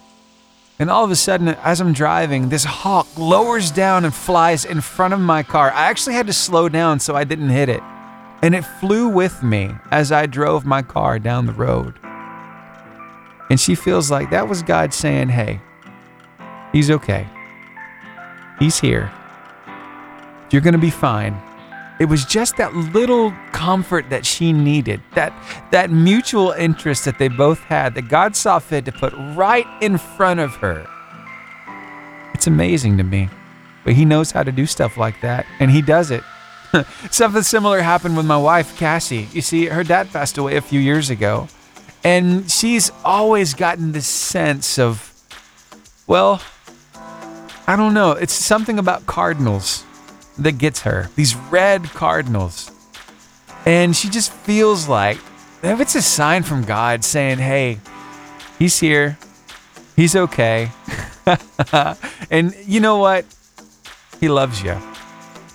[0.79, 4.81] And all of a sudden, as I'm driving, this hawk lowers down and flies in
[4.81, 5.71] front of my car.
[5.71, 7.81] I actually had to slow down so I didn't hit it.
[8.41, 11.99] And it flew with me as I drove my car down the road.
[13.51, 15.61] And she feels like that was God saying, hey,
[16.71, 17.27] he's okay.
[18.57, 19.11] He's here.
[20.49, 21.39] You're going to be fine.
[22.01, 25.31] It was just that little comfort that she needed, that
[25.69, 29.99] that mutual interest that they both had, that God saw fit to put right in
[29.99, 30.87] front of her.
[32.33, 33.29] It's amazing to me.
[33.83, 36.23] But he knows how to do stuff like that, and he does it.
[37.11, 39.27] Something similar happened with my wife, Cassie.
[39.31, 41.49] You see, her dad passed away a few years ago,
[42.03, 45.13] and she's always gotten this sense of,
[46.07, 46.41] well,
[47.67, 49.85] I don't know, it's something about cardinals
[50.37, 51.09] that gets her.
[51.15, 52.71] These red cardinals.
[53.65, 55.17] And she just feels like
[55.63, 57.79] if it's a sign from God saying, hey,
[58.57, 59.17] he's here,
[59.95, 60.71] he's okay.
[62.31, 63.25] and you know what?
[64.19, 64.77] He loves you.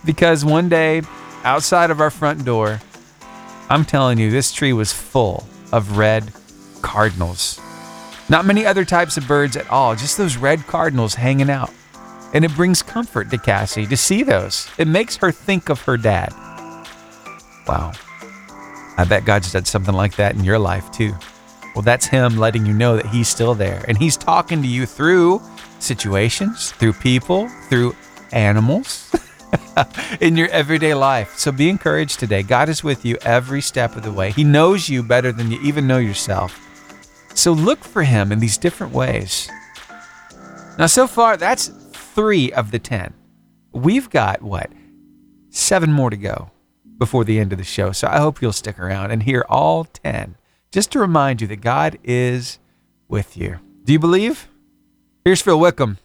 [0.05, 1.03] Because one day,
[1.43, 2.81] outside of our front door,
[3.69, 6.33] I'm telling you, this tree was full of red
[6.83, 7.61] cardinals.
[8.29, 11.71] Not many other types of birds at all, just those red cardinals hanging out.
[12.33, 14.69] And it brings comfort to Cassie to see those.
[14.79, 16.33] It makes her think of her dad.
[17.67, 17.93] Wow.
[18.99, 21.15] I bet God's done something like that in your life too.
[21.75, 23.85] Well, that's Him letting you know that He's still there.
[23.87, 25.43] And He's talking to you through
[25.79, 27.95] situations, through people, through
[28.33, 29.15] animals
[30.21, 31.37] in your everyday life.
[31.37, 32.43] So be encouraged today.
[32.43, 34.31] God is with you every step of the way.
[34.31, 36.59] He knows you better than you even know yourself.
[37.35, 39.49] So look for Him in these different ways.
[40.79, 41.69] Now, so far, that's
[42.16, 43.12] three of the 10.
[43.72, 44.72] We've got what?
[45.50, 46.50] Seven more to go
[46.96, 47.92] before the end of the show.
[47.92, 50.37] So I hope you'll stick around and hear all 10
[50.72, 52.59] just to remind you that God is
[53.07, 53.59] with you.
[53.85, 54.48] Do you believe?
[55.24, 55.98] Here's Phil Wickham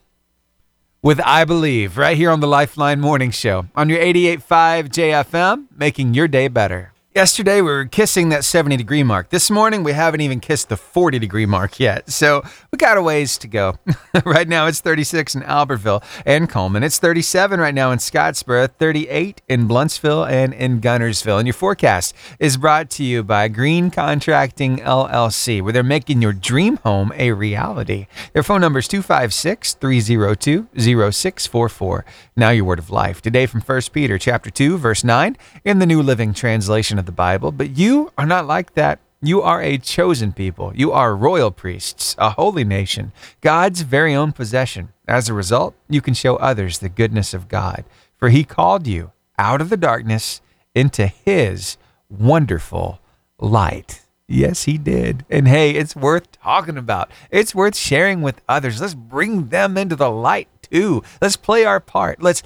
[1.02, 6.14] with I Believe right here on the Lifeline Morning Show on your 88.5 JFM, making
[6.14, 6.91] your day better.
[7.14, 9.32] Yesterday, we were kissing that 70 degree mark.
[9.32, 12.10] This morning, we haven't even kissed the 40 degree mark yet.
[12.10, 13.76] So we got a ways to go.
[14.26, 16.84] right now, it's 36 in Albertville and Cullman.
[16.84, 21.38] It's 37 right now in Scottsboro, 38 in Blountsville and in Guntersville.
[21.38, 26.32] And your forecast is brought to you by Green Contracting LLC, where they're making your
[26.32, 28.08] dream home a reality.
[28.32, 32.06] Their phone number is 256 302 0644.
[32.38, 33.22] Now, your word of life.
[33.22, 37.12] Today from 1 Peter chapter 2, verse 9, in the New Living Translation of the
[37.12, 39.00] Bible, but you are not like that.
[39.22, 40.72] You are a chosen people.
[40.76, 44.90] You are royal priests, a holy nation, God's very own possession.
[45.08, 47.84] As a result, you can show others the goodness of God,
[48.18, 50.42] for He called you out of the darkness
[50.74, 51.78] into His
[52.10, 53.00] wonderful
[53.40, 54.02] light.
[54.28, 55.26] Yes, He did.
[55.30, 57.12] And hey, it's worth talking about.
[57.30, 58.80] It's worth sharing with others.
[58.82, 61.04] Let's bring them into the light too.
[61.22, 62.24] Let's play our part.
[62.24, 62.42] Let's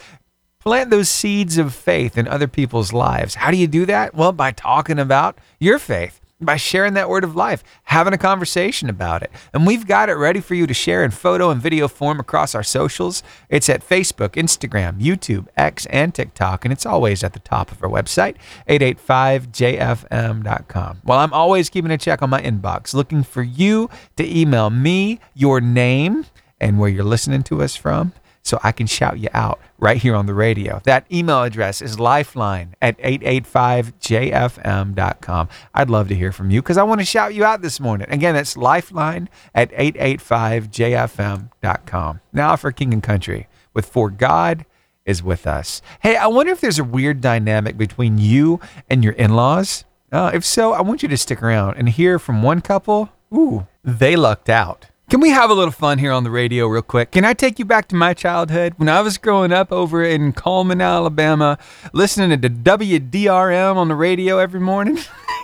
[0.66, 3.36] plant those seeds of faith in other people's lives.
[3.36, 4.16] How do you do that?
[4.16, 8.90] Well, by talking about your faith by sharing that word of life, having a conversation
[8.90, 9.32] about it.
[9.54, 12.54] And we've got it ready for you to share in photo and video form across
[12.54, 13.24] our socials.
[13.50, 17.82] It's at Facebook, Instagram, YouTube, X, and TikTok, and it's always at the top of
[17.82, 18.36] our website,
[18.68, 21.02] 885jfm.com.
[21.06, 25.22] Well, I'm always keeping a check on my inbox, looking for you to email me
[25.34, 26.26] your name
[26.60, 28.12] and where you're listening to us from
[28.46, 30.80] so I can shout you out right here on the radio.
[30.86, 35.50] That email address is lifeline at 885jfm.com.
[35.74, 38.08] I'd love to hear from you because I want to shout you out this morning.
[38.10, 42.22] Again, that's lifeline at 885jfm.com.
[42.32, 44.66] Now for King and Country with For God
[45.06, 45.82] is with us.
[46.02, 49.86] Hey, I wonder if there's a weird dynamic between you and your in laws.
[50.12, 53.10] Uh, if so, I want you to stick around and hear from one couple.
[53.34, 54.92] Ooh, they lucked out.
[55.08, 57.12] Can we have a little fun here on the radio, real quick?
[57.12, 60.34] Can I take you back to my childhood when I was growing up over in
[60.34, 61.60] Cullman, Alabama,
[61.94, 64.98] listening to WDRM on the radio every morning?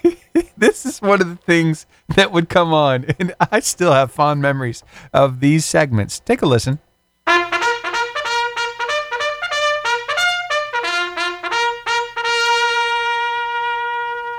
[0.58, 1.86] this is one of the things
[2.16, 4.84] that would come on, and I still have fond memories
[5.14, 6.20] of these segments.
[6.20, 6.80] Take a listen.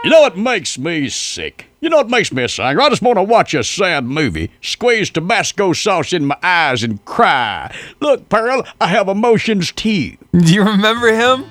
[0.05, 1.67] You know what makes me sick?
[1.81, 2.65] You know what makes me sick?
[2.65, 7.05] I just want to watch a sad movie, squeeze Tabasco sauce in my eyes, and
[7.05, 7.73] cry.
[8.01, 10.17] Look, Pearl, I have emotions too.
[10.33, 11.45] Do you remember him?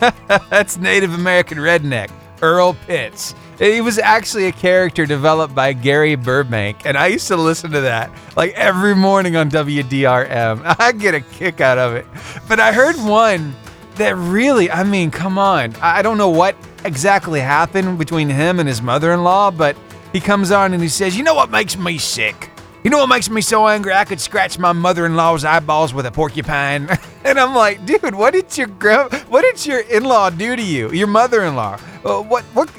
[0.50, 2.10] That's Native American redneck,
[2.42, 3.34] Earl Pitts.
[3.58, 7.80] He was actually a character developed by Gary Burbank, and I used to listen to
[7.80, 10.76] that like every morning on WDRM.
[10.78, 12.04] I get a kick out of it.
[12.48, 13.56] But I heard one
[13.98, 15.74] that really, I mean, come on.
[15.76, 19.76] I don't know what exactly happened between him and his mother in law, but
[20.12, 22.50] he comes on and he says, You know what makes me sick?
[22.84, 23.92] You know what makes me so angry?
[23.92, 26.88] I could scratch my mother-in-law's eyeballs with a porcupine.
[27.24, 30.90] and I'm like, dude, what did your what did your in-law do to you?
[30.92, 31.80] Your mother-in-law?
[32.04, 32.70] Uh, what what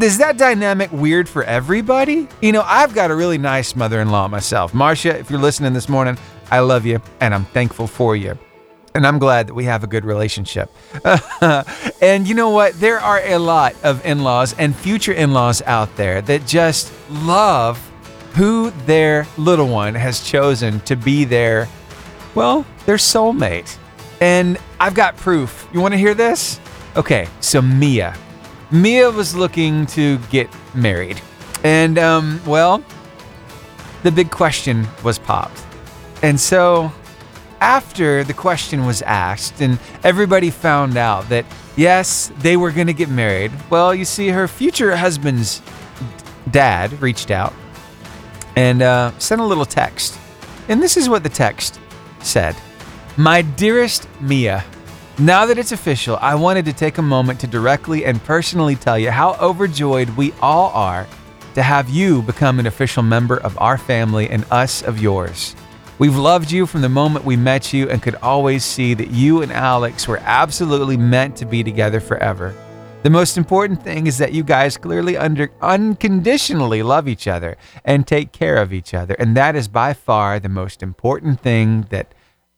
[0.00, 2.26] is that dynamic weird for everybody?
[2.40, 4.74] You know, I've got a really nice mother-in-law myself.
[4.74, 6.18] Marcia, if you're listening this morning,
[6.50, 8.38] I love you and I'm thankful for you
[8.94, 10.70] and I'm glad that we have a good relationship.
[12.00, 12.78] and you know what?
[12.78, 16.92] There are a lot of in laws and future in laws out there that just
[17.10, 17.78] love
[18.34, 21.68] who their little one has chosen to be their,
[22.36, 23.76] well, their soulmate.
[24.20, 25.68] And I've got proof.
[25.72, 26.60] You want to hear this?
[26.96, 28.16] Okay, so Mia.
[28.70, 31.20] Mia was looking to get married.
[31.64, 32.84] And, um, well,
[34.04, 35.64] the big question was popped.
[36.22, 36.92] And so
[37.64, 41.46] after the question was asked and everybody found out that
[41.76, 45.62] yes, they were going to get married, well, you see, her future husband's
[46.50, 47.54] dad reached out
[48.54, 50.18] and uh, sent a little text.
[50.68, 51.80] And this is what the text
[52.20, 52.54] said
[53.16, 54.62] My dearest Mia,
[55.18, 58.98] now that it's official, I wanted to take a moment to directly and personally tell
[58.98, 61.06] you how overjoyed we all are
[61.54, 65.56] to have you become an official member of our family and us of yours.
[65.96, 69.42] We've loved you from the moment we met you and could always see that you
[69.42, 72.52] and Alex were absolutely meant to be together forever.
[73.04, 78.06] The most important thing is that you guys clearly under unconditionally love each other and
[78.06, 82.12] take care of each other, and that is by far the most important thing that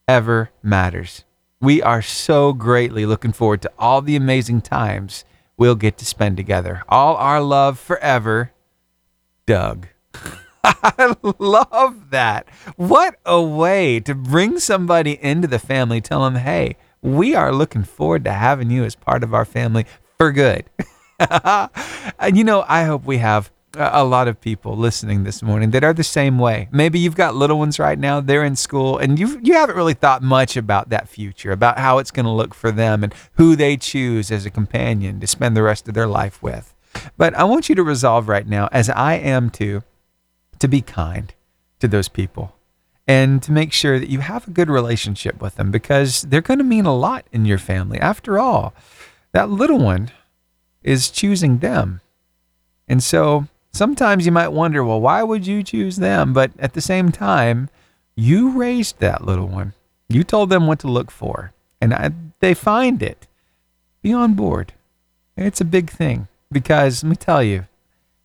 [0.08, 1.24] ever matters.
[1.60, 5.26] We are so greatly looking forward to all the amazing times
[5.58, 6.84] we'll get to spend together.
[6.88, 8.52] All our love forever,
[9.44, 9.88] Doug.
[10.82, 12.48] I love that.
[12.74, 17.84] What a way to bring somebody into the family, tell them, hey, we are looking
[17.84, 19.86] forward to having you as part of our family
[20.18, 20.68] for good.
[21.20, 25.84] and you know, I hope we have a lot of people listening this morning that
[25.84, 26.68] are the same way.
[26.72, 29.94] Maybe you've got little ones right now, they're in school, and you you haven't really
[29.94, 33.54] thought much about that future, about how it's going to look for them and who
[33.54, 36.74] they choose as a companion to spend the rest of their life with.
[37.16, 39.82] But I want you to resolve right now, as I am too,
[40.58, 41.34] to be kind
[41.80, 42.54] to those people
[43.06, 46.58] and to make sure that you have a good relationship with them because they're going
[46.58, 47.98] to mean a lot in your family.
[48.00, 48.74] After all,
[49.32, 50.10] that little one
[50.82, 52.00] is choosing them.
[52.88, 56.32] And so sometimes you might wonder, well, why would you choose them?
[56.32, 57.68] But at the same time,
[58.16, 59.74] you raised that little one.
[60.08, 63.26] You told them what to look for, and I, they find it.
[64.02, 64.72] Be on board.
[65.36, 67.66] It's a big thing because let me tell you,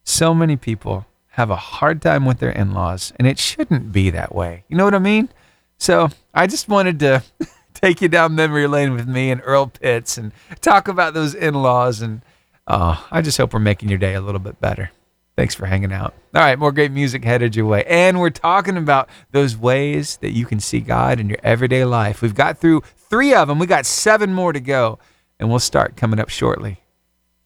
[0.04, 4.10] so many people have a hard time with their in laws, and it shouldn't be
[4.10, 4.64] that way.
[4.68, 5.30] You know what I mean?
[5.78, 7.24] So I just wanted to
[7.74, 11.54] take you down memory lane with me and Earl Pitts and talk about those in
[11.54, 12.02] laws.
[12.02, 12.22] And
[12.68, 14.92] oh, I just hope we're making your day a little bit better.
[15.38, 16.14] Thanks for hanging out.
[16.36, 17.86] All right, more great music headed your way.
[17.86, 22.22] And we're talking about those ways that you can see God in your everyday life.
[22.22, 25.00] We've got through three of them, we got seven more to go.
[25.40, 26.82] And we'll start coming up shortly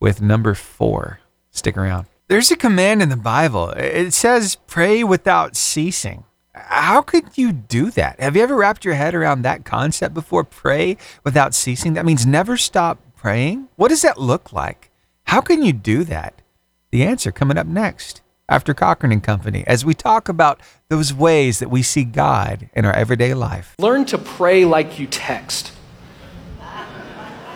[0.01, 1.19] with number four.
[1.51, 2.07] Stick around.
[2.27, 3.69] There's a command in the Bible.
[3.69, 6.23] It says, pray without ceasing.
[6.53, 8.19] How could you do that?
[8.19, 10.43] Have you ever wrapped your head around that concept before?
[10.43, 11.93] Pray without ceasing?
[11.93, 13.67] That means never stop praying?
[13.75, 14.89] What does that look like?
[15.25, 16.41] How can you do that?
[16.89, 20.59] The answer coming up next after Cochran and Company as we talk about
[20.89, 23.75] those ways that we see God in our everyday life.
[23.77, 25.73] Learn to pray like you text.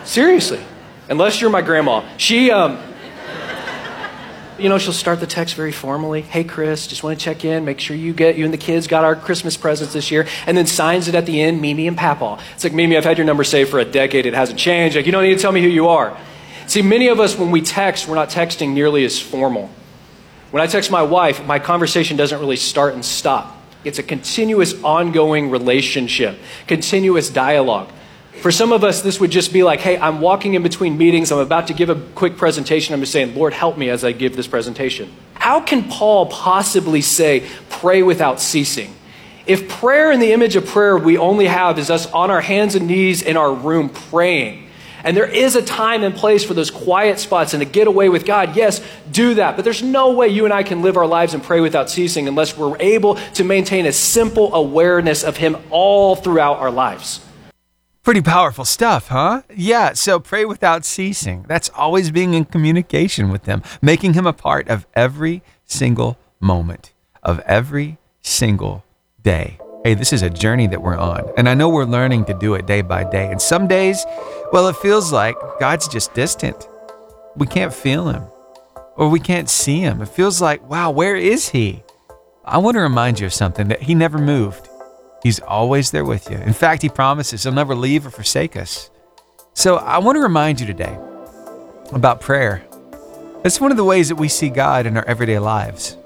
[0.04, 0.60] Seriously.
[1.08, 2.08] Unless you're my grandma.
[2.18, 2.78] She, um,
[4.60, 6.22] you know, she'll start the text very formally.
[6.22, 8.86] Hey, Chris, just want to check in, make sure you get you and the kids
[8.86, 11.96] got our Christmas presents this year, and then signs it at the end, Mimi and
[11.96, 12.40] Papaw.
[12.54, 14.26] It's like Mimi, I've had your number saved for a decade.
[14.26, 14.96] It hasn't changed.
[14.96, 16.16] Like you don't need to tell me who you are.
[16.66, 19.70] See, many of us when we text, we're not texting nearly as formal.
[20.50, 23.56] When I text my wife, my conversation doesn't really start and stop.
[23.84, 27.90] It's a continuous, ongoing relationship, continuous dialogue.
[28.38, 31.30] For some of us, this would just be like, hey, I'm walking in between meetings.
[31.30, 32.94] I'm about to give a quick presentation.
[32.94, 35.12] I'm just saying, Lord, help me as I give this presentation.
[35.34, 38.94] How can Paul possibly say, pray without ceasing?
[39.46, 42.74] If prayer in the image of prayer we only have is us on our hands
[42.76, 44.68] and knees in our room praying,
[45.02, 48.08] and there is a time and place for those quiet spots and to get away
[48.08, 49.56] with God, yes, do that.
[49.56, 52.28] But there's no way you and I can live our lives and pray without ceasing
[52.28, 57.20] unless we're able to maintain a simple awareness of Him all throughout our lives.
[58.02, 59.42] Pretty powerful stuff, huh?
[59.54, 61.44] Yeah, so pray without ceasing.
[61.46, 66.94] That's always being in communication with Him, making Him a part of every single moment,
[67.22, 68.84] of every single
[69.22, 69.58] day.
[69.84, 72.54] Hey, this is a journey that we're on, and I know we're learning to do
[72.54, 73.30] it day by day.
[73.30, 74.02] And some days,
[74.50, 76.68] well, it feels like God's just distant.
[77.36, 78.22] We can't feel Him,
[78.96, 80.00] or we can't see Him.
[80.00, 81.82] It feels like, wow, where is He?
[82.46, 84.69] I want to remind you of something that He never moved.
[85.22, 86.36] He's always there with you.
[86.38, 88.90] In fact, He promises He'll never leave or forsake us.
[89.52, 90.98] So I want to remind you today
[91.92, 92.64] about prayer.
[93.44, 95.96] It's one of the ways that we see God in our everyday lives.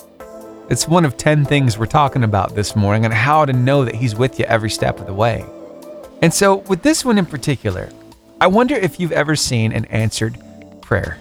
[0.71, 3.95] It's one of 10 things we're talking about this morning and how to know that
[3.95, 5.45] He's with you every step of the way.
[6.23, 7.91] And so, with this one in particular,
[8.41, 10.39] I wonder if you've ever seen an answered
[10.81, 11.19] prayer.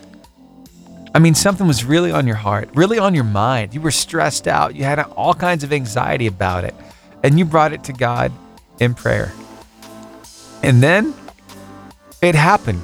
[1.13, 3.73] I mean, something was really on your heart, really on your mind.
[3.75, 6.73] You were stressed out, you had all kinds of anxiety about it
[7.23, 8.31] and you brought it to God
[8.79, 9.31] in prayer.
[10.61, 11.13] And then
[12.21, 12.81] it happened.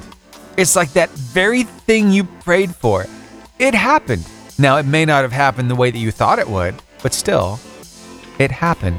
[0.56, 3.06] It's like that very thing you prayed for.
[3.58, 4.26] It happened.
[4.58, 7.60] Now, it may not have happened the way that you thought it would, but still,
[8.38, 8.98] it happened.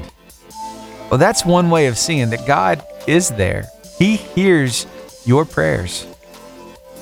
[1.09, 3.65] Well, that's one way of seeing that God is there.
[3.99, 4.87] He hears
[5.25, 6.07] your prayers.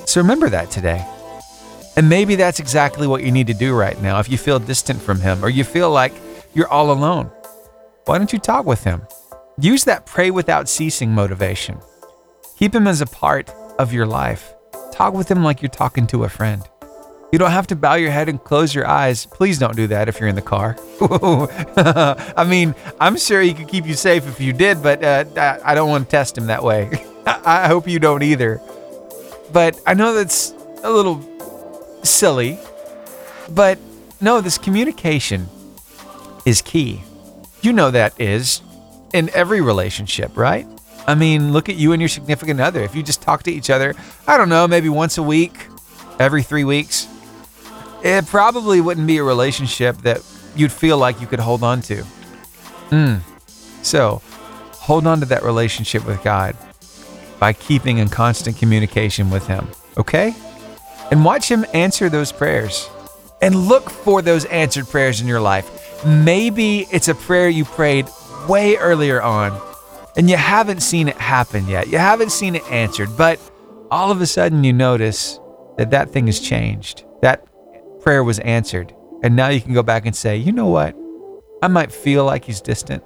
[0.05, 1.05] So remember that today.
[1.95, 5.01] And maybe that's exactly what you need to do right now if you feel distant
[5.01, 6.13] from Him or you feel like
[6.53, 7.31] you're all alone.
[8.10, 9.03] Why don't you talk with him?
[9.60, 11.78] Use that pray without ceasing motivation.
[12.57, 14.51] Keep him as a part of your life.
[14.91, 16.64] Talk with him like you're talking to a friend.
[17.32, 19.28] You don't have to bow your head and close your eyes.
[19.28, 20.76] Please don't do that if you're in the car.
[22.36, 25.76] I mean, I'm sure he could keep you safe if you did, but uh, I
[25.76, 26.89] don't want to test him that way.
[27.28, 28.60] I hope you don't either.
[29.53, 30.51] But I know that's
[30.84, 31.22] a little
[32.01, 32.57] silly,
[33.51, 33.78] but
[34.20, 35.47] no, this communication
[36.43, 37.03] is key.
[37.62, 38.62] You know that is
[39.14, 40.68] in every relationship, right?
[41.07, 42.82] I mean, look at you and your significant other.
[42.82, 43.95] If you just talk to each other,
[44.28, 45.68] I don't know, maybe once a week,
[46.20, 47.07] every three weeks,
[48.03, 50.22] it probably wouldn't be a relationship that
[50.55, 52.03] you'd feel like you could hold on to.
[52.89, 53.22] Mm.
[53.82, 54.22] So,
[54.74, 56.55] hold on to that relationship with God
[57.39, 60.36] by keeping in constant communication with Him, okay?
[61.12, 62.89] And watch Him answer those prayers.
[63.41, 65.78] And look for those answered prayers in your life.
[66.05, 68.07] Maybe it's a prayer you prayed
[68.47, 69.59] way earlier on
[70.15, 71.87] and you haven't seen it happen yet.
[71.87, 73.39] You haven't seen it answered, but
[73.91, 75.39] all of a sudden you notice
[75.77, 77.05] that that thing has changed.
[77.21, 77.45] That
[78.01, 78.93] prayer was answered.
[79.23, 80.95] And now you can go back and say, you know what?
[81.61, 83.03] I might feel like he's distant,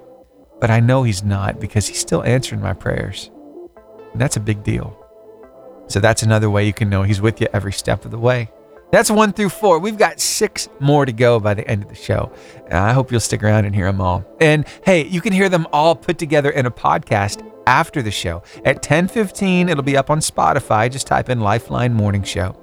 [0.60, 3.30] but I know he's not because he's still answering my prayers.
[4.12, 4.96] And that's a big deal.
[5.88, 8.50] So that's another way you can know he's with you every step of the way.
[8.94, 9.80] That's one through four.
[9.80, 12.30] We've got six more to go by the end of the show.
[12.66, 14.24] And I hope you'll stick around and hear them all.
[14.40, 18.44] And hey, you can hear them all put together in a podcast after the show.
[18.64, 20.88] At 10:15, it'll be up on Spotify.
[20.88, 22.56] Just type in Lifeline Morning Show.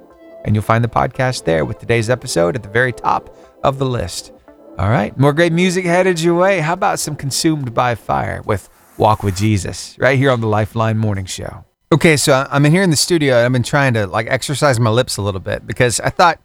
[0.46, 3.84] And you'll find the podcast there with today's episode at the very top of the
[3.84, 4.32] list.
[4.78, 6.60] All right, more great music headed your way.
[6.60, 10.96] How about some Consumed by Fire with Walk with Jesus right here on the Lifeline
[10.96, 11.66] Morning Show?
[11.92, 13.36] Okay, so I'm in here in the studio.
[13.36, 16.40] and I've been trying to like exercise my lips a little bit because I thought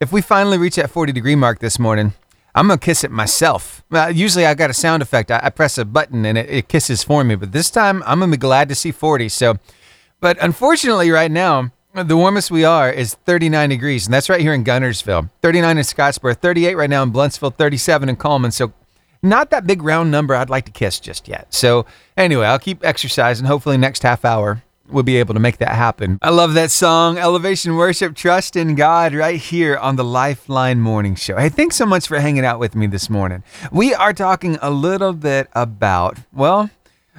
[0.00, 2.14] if we finally reach that 40 degree mark this morning,
[2.54, 3.84] I'm gonna kiss it myself.
[3.90, 5.30] Usually I got a sound effect.
[5.30, 8.32] I, press a button and it, it, kisses for me, but this time I'm gonna
[8.32, 9.28] be glad to see 40.
[9.28, 9.58] So,
[10.20, 14.54] but unfortunately, right now The warmest we are is 39 degrees, and that's right here
[14.54, 15.28] in Guntersville.
[15.42, 18.50] 39 in Scottsboro, 38 right now in Blountsville, 37 in Cullman.
[18.50, 18.72] So,
[19.22, 21.52] not that big round number I'd like to kiss just yet.
[21.52, 21.84] So,
[22.16, 23.46] anyway, I'll keep exercising.
[23.46, 26.18] Hopefully, next half hour we'll be able to make that happen.
[26.22, 31.14] I love that song, Elevation Worship, Trust in God, right here on the Lifeline Morning
[31.14, 31.36] Show.
[31.36, 33.42] Hey, thanks so much for hanging out with me this morning.
[33.70, 36.70] We are talking a little bit about, well,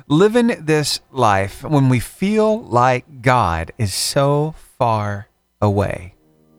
[0.07, 5.27] living this life when we feel like God is so far
[5.61, 6.13] away.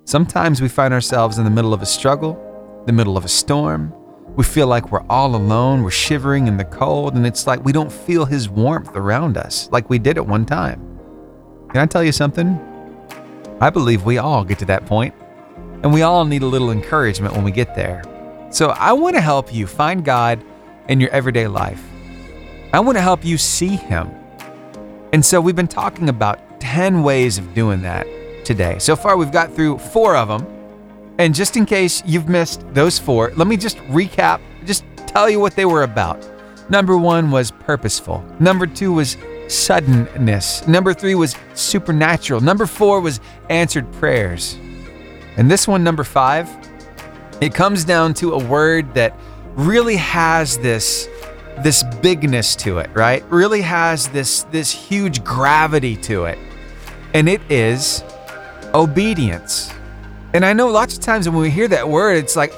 [0.04, 3.92] Sometimes we find ourselves in the middle of a struggle, the middle of a storm.
[4.36, 7.72] We feel like we're all alone, we're shivering in the cold, and it's like we
[7.72, 10.97] don't feel His warmth around us like we did at one time.
[11.71, 12.59] Can I tell you something?
[13.61, 15.14] I believe we all get to that point,
[15.83, 18.03] and we all need a little encouragement when we get there.
[18.51, 20.43] So I want to help you find God
[20.89, 21.85] in your everyday life.
[22.73, 24.11] I want to help you see Him.
[25.12, 28.07] And so we've been talking about 10 ways of doing that
[28.45, 28.79] today.
[28.79, 30.47] So far, we've got through four of them.
[31.19, 35.39] And just in case you've missed those four, let me just recap, just tell you
[35.41, 36.27] what they were about.
[36.71, 38.25] Number one was purposeful.
[38.39, 39.16] Number two was
[39.49, 40.66] suddenness.
[40.66, 42.40] Number three was supernatural.
[42.40, 44.59] Number four was answered prayers.
[45.36, 46.49] And this one, number five,
[47.40, 49.18] it comes down to a word that
[49.55, 51.09] really has this
[51.62, 53.24] this bigness to it, right?
[53.30, 56.38] Really has this this huge gravity to it.
[57.14, 58.05] And it is
[58.74, 59.72] obedience.
[60.34, 62.53] And I know lots of times when we hear that word, it's like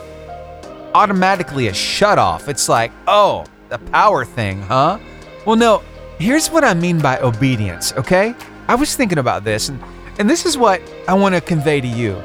[0.94, 2.48] automatically a shut off.
[2.48, 4.98] It's like, oh, the power thing, huh?
[5.46, 5.82] Well, no,
[6.20, 8.34] here's what I mean by obedience, okay?
[8.68, 9.82] I was thinking about this, and,
[10.18, 12.22] and this is what I want to convey to you.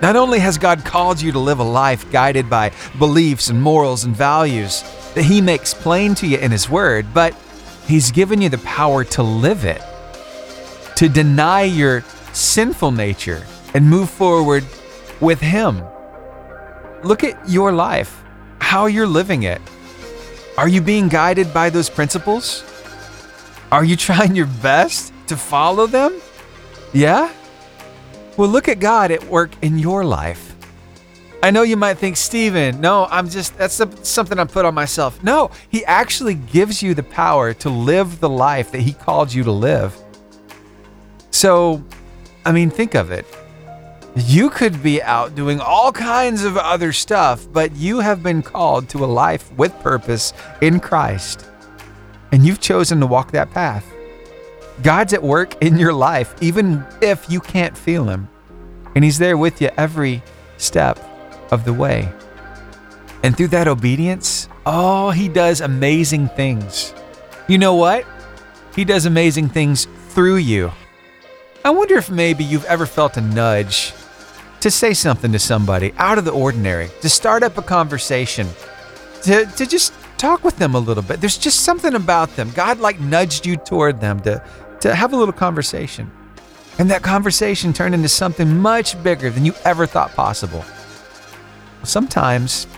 [0.00, 4.04] Not only has God called you to live a life guided by beliefs and morals
[4.04, 4.82] and values
[5.14, 7.36] that He makes plain to you in His Word, but
[7.86, 9.82] He's given you the power to live it,
[10.96, 12.00] to deny your
[12.32, 13.44] sinful nature
[13.74, 14.64] and move forward
[15.20, 15.84] with Him.
[17.04, 18.24] Look at your life,
[18.60, 19.60] how you're living it.
[20.56, 22.64] Are you being guided by those principles?
[23.72, 26.20] Are you trying your best to follow them?
[26.92, 27.32] Yeah?
[28.36, 30.50] Well, look at God at work in your life.
[31.42, 35.22] I know you might think, Stephen, no, I'm just, that's something I put on myself.
[35.24, 39.42] No, He actually gives you the power to live the life that He called you
[39.42, 39.96] to live.
[41.32, 41.82] So,
[42.44, 43.26] I mean, think of it.
[44.14, 48.88] You could be out doing all kinds of other stuff, but you have been called
[48.90, 51.46] to a life with purpose in Christ.
[52.32, 53.86] And you've chosen to walk that path.
[54.82, 58.28] God's at work in your life, even if you can't feel Him.
[58.94, 60.22] And He's there with you every
[60.56, 60.98] step
[61.52, 62.10] of the way.
[63.22, 66.94] And through that obedience, oh, He does amazing things.
[67.48, 68.06] You know what?
[68.74, 70.72] He does amazing things through you.
[71.64, 73.92] I wonder if maybe you've ever felt a nudge
[74.60, 78.48] to say something to somebody out of the ordinary, to start up a conversation,
[79.22, 79.92] to, to just
[80.22, 81.20] talk with them a little bit.
[81.20, 82.52] There's just something about them.
[82.52, 84.40] God like nudged you toward them to,
[84.80, 86.12] to have a little conversation.
[86.78, 90.64] And that conversation turned into something much bigger than you ever thought possible.
[91.82, 92.68] Sometimes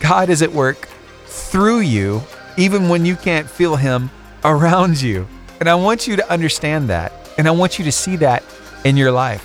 [0.00, 0.88] God is at work
[1.26, 2.20] through you,
[2.56, 4.10] even when you can't feel Him
[4.44, 5.28] around you.
[5.60, 7.12] And I want you to understand that.
[7.38, 8.42] And I want you to see that
[8.84, 9.44] in your life.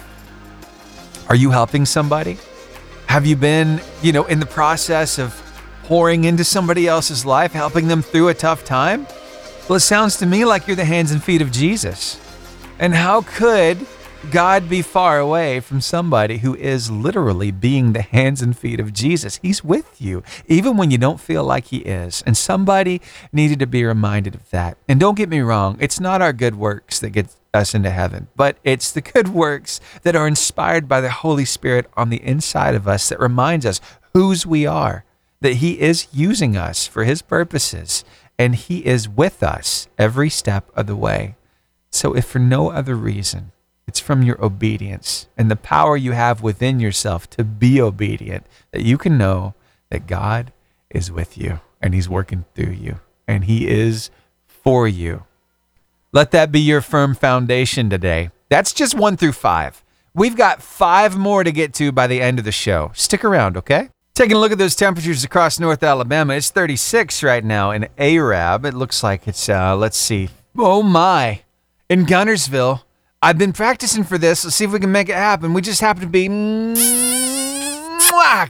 [1.30, 2.40] Are you helping somebody?
[3.06, 5.40] Have you been, you know, in the process of
[5.84, 9.08] pouring into somebody else's life, helping them through a tough time?
[9.68, 12.20] Well, it sounds to me like you're the hands and feet of Jesus.
[12.80, 13.86] And how could
[14.32, 18.94] God be far away from somebody who is literally being the hands and feet of
[18.94, 19.38] Jesus.
[19.42, 22.24] He's with you, even when you don't feel like He is.
[22.26, 23.02] And somebody
[23.34, 24.78] needed to be reminded of that.
[24.88, 28.30] And don't get me wrong, it's not our good works that get us into heaven,
[28.36, 32.76] but it's the good works that are inspired by the Holy Spirit on the inside
[32.76, 33.82] of us that reminds us
[34.14, 35.04] whose we are,
[35.44, 38.04] that He is using us for His purposes,
[38.40, 41.36] and He is with us every step of the way.
[41.92, 43.52] So, if for no other reason,
[43.86, 48.84] it's from your obedience and the power you have within yourself to be obedient that
[48.84, 49.54] you can know
[49.90, 50.54] that God
[50.90, 54.10] is with you and He's working through you and He is
[54.48, 55.26] for you.
[56.14, 58.32] Let that be your firm foundation today.
[58.50, 59.84] That's just one through five.
[60.14, 62.92] We've got five more to get to by the end of the show.
[62.94, 63.90] Stick around, okay?
[64.16, 68.64] Taking a look at those temperatures across North Alabama, it's 36 right now in Arab.
[68.64, 71.42] It looks like it's, uh, let's see, oh my,
[71.90, 72.84] in Guntersville,
[73.24, 74.44] I've been practicing for this.
[74.44, 75.56] Let's see if we can make it happen.
[75.56, 76.78] We just happen to be mwah,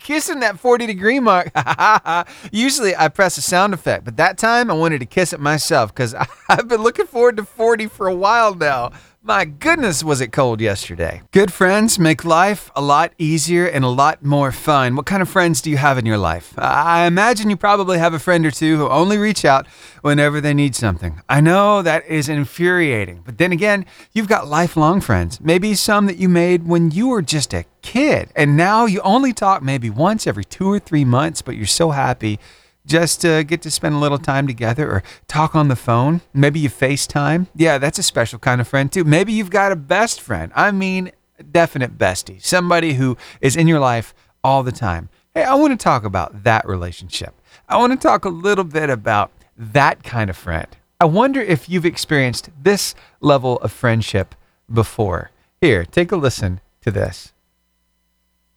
[0.01, 1.49] kissing that 40 degree mark.
[2.51, 5.95] Usually I press a sound effect, but that time I wanted to kiss it myself
[5.95, 6.13] because
[6.49, 8.91] I've been looking forward to 40 for a while now.
[9.25, 11.21] My goodness, was it cold yesterday.
[11.31, 14.97] Good friends make life a lot easier and a lot more fun.
[14.97, 16.53] What kind of friends do you have in your life?
[16.57, 19.65] I imagine you probably have a friend or two who only reach out
[20.01, 21.21] whenever they need something.
[21.29, 25.39] I know that is infuriating, but then again, you've got lifelong friends.
[25.39, 29.31] Maybe some that you made when you were just a kid, and now you only
[29.31, 32.41] talk maybe once every two or three months, but you're so happy
[32.85, 36.21] just to get to spend a little time together or talk on the phone.
[36.33, 37.47] Maybe you FaceTime.
[37.55, 39.03] Yeah, that's a special kind of friend too.
[39.03, 40.51] Maybe you've got a best friend.
[40.55, 41.11] I mean,
[41.51, 44.13] definite bestie, somebody who is in your life
[44.43, 45.09] all the time.
[45.33, 47.33] Hey, I want to talk about that relationship.
[47.67, 50.67] I want to talk a little bit about that kind of friend.
[50.99, 54.35] I wonder if you've experienced this level of friendship
[54.71, 55.31] before.
[55.59, 57.32] Here, take a listen to this.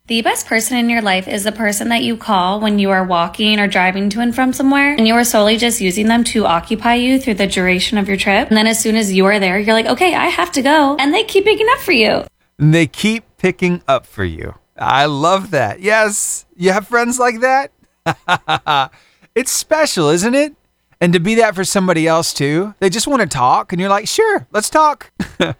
[0.09, 3.03] The best person in your life is the person that you call when you are
[3.03, 6.47] walking or driving to and from somewhere, and you are solely just using them to
[6.47, 8.47] occupy you through the duration of your trip.
[8.47, 10.95] And then as soon as you are there, you're like, okay, I have to go.
[11.01, 12.23] And they keep picking up for you.
[12.57, 14.55] They keep picking up for you.
[14.79, 15.81] I love that.
[15.81, 18.93] Yes, you have friends like that?
[19.35, 20.55] it's special, isn't it?
[21.01, 22.75] And to be that for somebody else too.
[22.79, 25.11] They just want to talk, and you're like, sure, let's talk.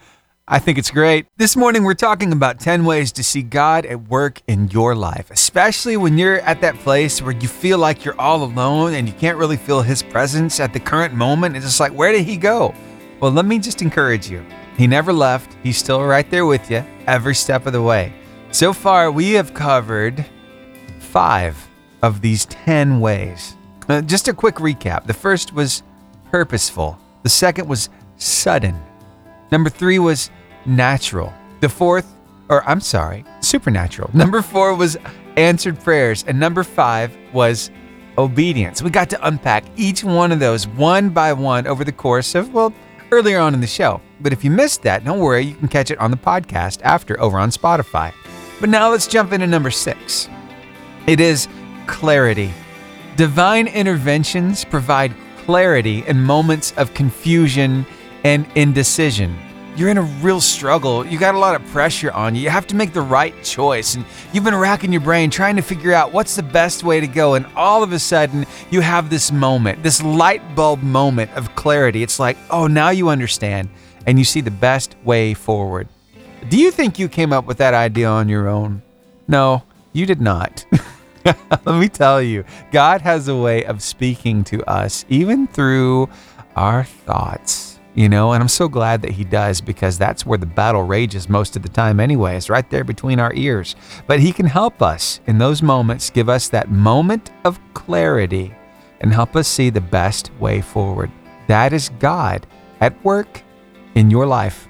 [0.49, 1.27] I think it's great.
[1.39, 5.29] This morning, we're talking about 10 ways to see God at work in your life,
[5.33, 9.15] especially when you're at that place where you feel like you're all alone and you
[9.15, 11.57] can't really feel His presence at the current moment.
[11.57, 12.73] It's just like, where did He go?
[13.19, 14.47] Well, let me just encourage you.
[14.77, 18.13] He never left, He's still right there with you every step of the way.
[18.53, 20.25] So far, we have covered
[21.01, 21.57] five
[22.03, 23.57] of these 10 ways.
[23.89, 25.83] Uh, just a quick recap the first was
[26.31, 28.81] purposeful, the second was sudden.
[29.51, 30.31] Number three was
[30.67, 31.33] natural.
[31.61, 32.15] The fourth,
[32.49, 34.11] or I'm sorry, supernatural.
[34.15, 34.97] Number four was
[35.37, 36.25] answered prayers.
[36.27, 37.71] And number five was
[38.19, 38.83] obedience.
[38.83, 42.53] We got to unpack each one of those one by one over the course of,
[42.53, 42.73] well,
[43.13, 44.01] earlier on in the show.
[44.21, 47.21] But if you missed that, don't worry, you can catch it on the podcast after
[47.21, 48.13] over on Spotify.
[48.61, 50.29] But now let's jump into number six.
[51.07, 51.47] It is
[51.87, 52.53] clarity.
[53.17, 55.15] Divine interventions provide
[55.45, 57.87] clarity in moments of confusion
[58.25, 59.37] and indecision.
[59.77, 61.07] You're in a real struggle.
[61.07, 62.41] You got a lot of pressure on you.
[62.41, 63.95] You have to make the right choice.
[63.95, 67.07] And you've been racking your brain trying to figure out what's the best way to
[67.07, 67.35] go.
[67.35, 72.03] And all of a sudden, you have this moment, this light bulb moment of clarity.
[72.03, 73.69] It's like, oh, now you understand
[74.07, 75.89] and you see the best way forward.
[76.49, 78.81] Do you think you came up with that idea on your own?
[79.29, 79.63] No,
[79.93, 80.65] you did not.
[81.25, 86.09] Let me tell you, God has a way of speaking to us, even through
[86.55, 90.45] our thoughts you know, and I'm so glad that he does because that's where the
[90.45, 92.37] battle rages most of the time anyway.
[92.37, 93.75] It's right there between our ears.
[94.07, 98.55] But he can help us in those moments, give us that moment of clarity
[99.01, 101.11] and help us see the best way forward.
[101.49, 102.47] That is God
[102.81, 103.43] at work
[103.95, 104.69] in your life.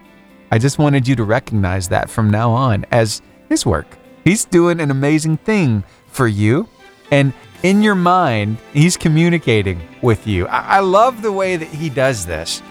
[0.53, 3.99] I just wanted you to recognize that from now on as his work.
[4.23, 6.69] He's doing an amazing thing for you.
[7.11, 7.33] And
[7.65, 10.47] in your mind, he's communicating with you.
[10.47, 12.63] I, love the way that he does this.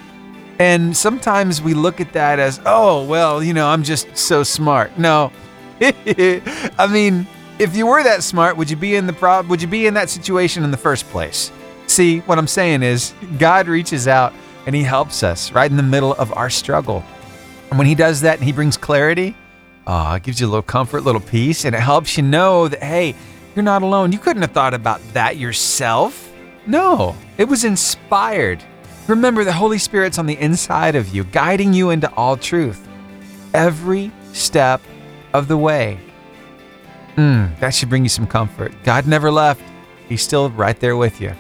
[0.60, 4.98] And sometimes we look at that as, oh, well, you know, I'm just so smart.
[4.98, 5.32] No.
[5.82, 7.28] I mean,
[7.60, 9.94] if you were that smart, would you be in the prob would you be in
[9.96, 11.52] that situation in the first place?
[11.88, 14.34] See, what I'm saying is God reaches out
[14.66, 17.04] and he helps us right in the middle of our struggle.
[17.70, 19.36] And when he does that and he brings clarity,
[19.86, 22.82] oh, it gives you a little comfort, little peace, and it helps you know that
[22.82, 23.16] hey,
[23.56, 24.12] you're not alone.
[24.12, 26.32] You couldn't have thought about that yourself.
[26.68, 28.64] No, it was inspired
[29.08, 32.88] Remember, the Holy Spirit's on the inside of you, guiding you into all truth
[33.54, 34.82] every step
[35.34, 36.00] of the way.
[37.16, 38.74] Mm, that should bring you some comfort.
[38.84, 39.62] God never left,
[40.10, 41.34] He's still right there with you.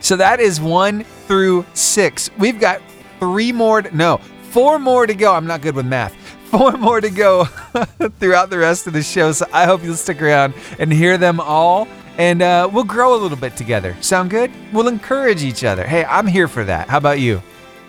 [0.00, 2.30] So that is one through six.
[2.38, 2.80] We've got
[3.18, 4.18] three more, to, no,
[4.50, 5.32] four more to go.
[5.32, 6.14] I'm not good with math.
[6.52, 7.44] Four more to go
[8.18, 9.32] throughout the rest of the show.
[9.32, 11.88] So I hope you'll stick around and hear them all
[12.18, 13.96] and uh, we'll grow a little bit together.
[14.00, 14.50] Sound good?
[14.72, 15.86] We'll encourage each other.
[15.86, 16.88] Hey, I'm here for that.
[16.88, 17.42] How about you?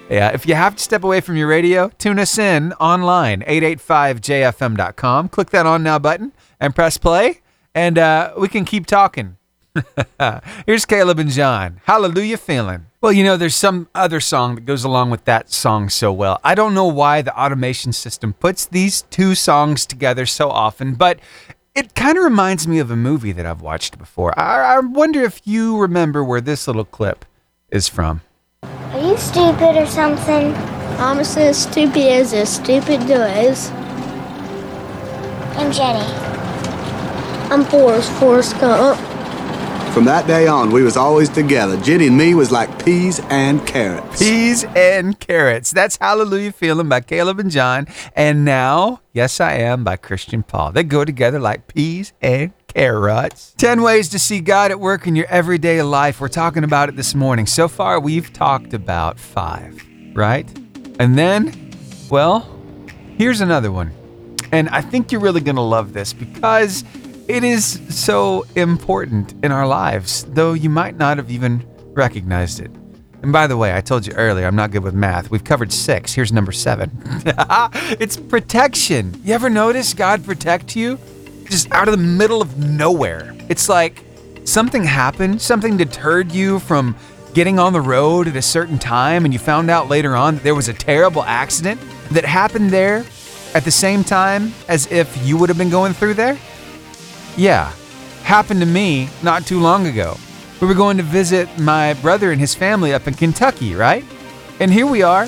[0.09, 5.29] Yeah, if you have to step away from your radio, tune us in online, 885jfm.com.
[5.29, 7.41] Click that on now button and press play,
[7.73, 9.37] and uh, we can keep talking.
[10.65, 11.81] Here's Caleb and John.
[11.85, 12.85] Hallelujah feeling.
[13.01, 16.39] Well, you know, there's some other song that goes along with that song so well.
[16.43, 21.19] I don't know why the automation system puts these two songs together so often, but
[21.75, 24.37] it kind of reminds me of a movie that I've watched before.
[24.39, 27.25] I, I wonder if you remember where this little clip
[27.71, 28.21] is from.
[28.61, 30.53] Are you stupid or something?
[30.99, 33.71] I'm as stupid as a stupid does.
[35.57, 36.05] I'm Jenny.
[37.51, 38.99] I'm Forrest, Forrest Gump.
[39.93, 41.77] From that day on, we was always together.
[41.77, 44.17] Jenny and me was like peas and carrots.
[44.17, 45.69] Peas and carrots.
[45.69, 47.85] That's Hallelujah Feeling by Caleb and John.
[48.15, 50.71] And now, Yes I Am by Christian Paul.
[50.71, 53.53] They go together like peas and carrots.
[53.59, 56.19] 10 ways to see God at work in your everyday life.
[56.19, 57.45] We're talking about it this morning.
[57.45, 59.79] So far, we've talked about five,
[60.15, 60.49] right?
[60.97, 61.71] And then,
[62.09, 62.49] well,
[63.19, 63.91] here's another one.
[64.51, 66.83] And I think you're really going to love this because
[67.27, 72.71] it is so important in our lives, though you might not have even recognized it.
[73.21, 75.31] And by the way, I told you earlier, I'm not good with math.
[75.31, 76.13] We've covered six.
[76.13, 76.91] Here's number seven
[77.99, 79.19] it's protection.
[79.23, 80.99] You ever notice God protect you?
[81.45, 83.33] Just out of the middle of nowhere.
[83.47, 84.03] It's like
[84.43, 86.97] something happened, something deterred you from
[87.33, 90.43] getting on the road at a certain time, and you found out later on that
[90.43, 91.79] there was a terrible accident
[92.11, 93.05] that happened there
[93.55, 96.37] at the same time as if you would have been going through there?
[97.35, 97.71] Yeah,
[98.23, 100.17] happened to me not too long ago.
[100.61, 104.05] We were going to visit my brother and his family up in Kentucky, right?
[104.59, 105.27] And here we are.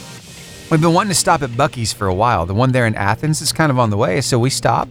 [0.69, 2.45] We've been wanting to stop at Buc-ee's for a while.
[2.45, 4.87] The one there in Athens is kind of on the way, so we stop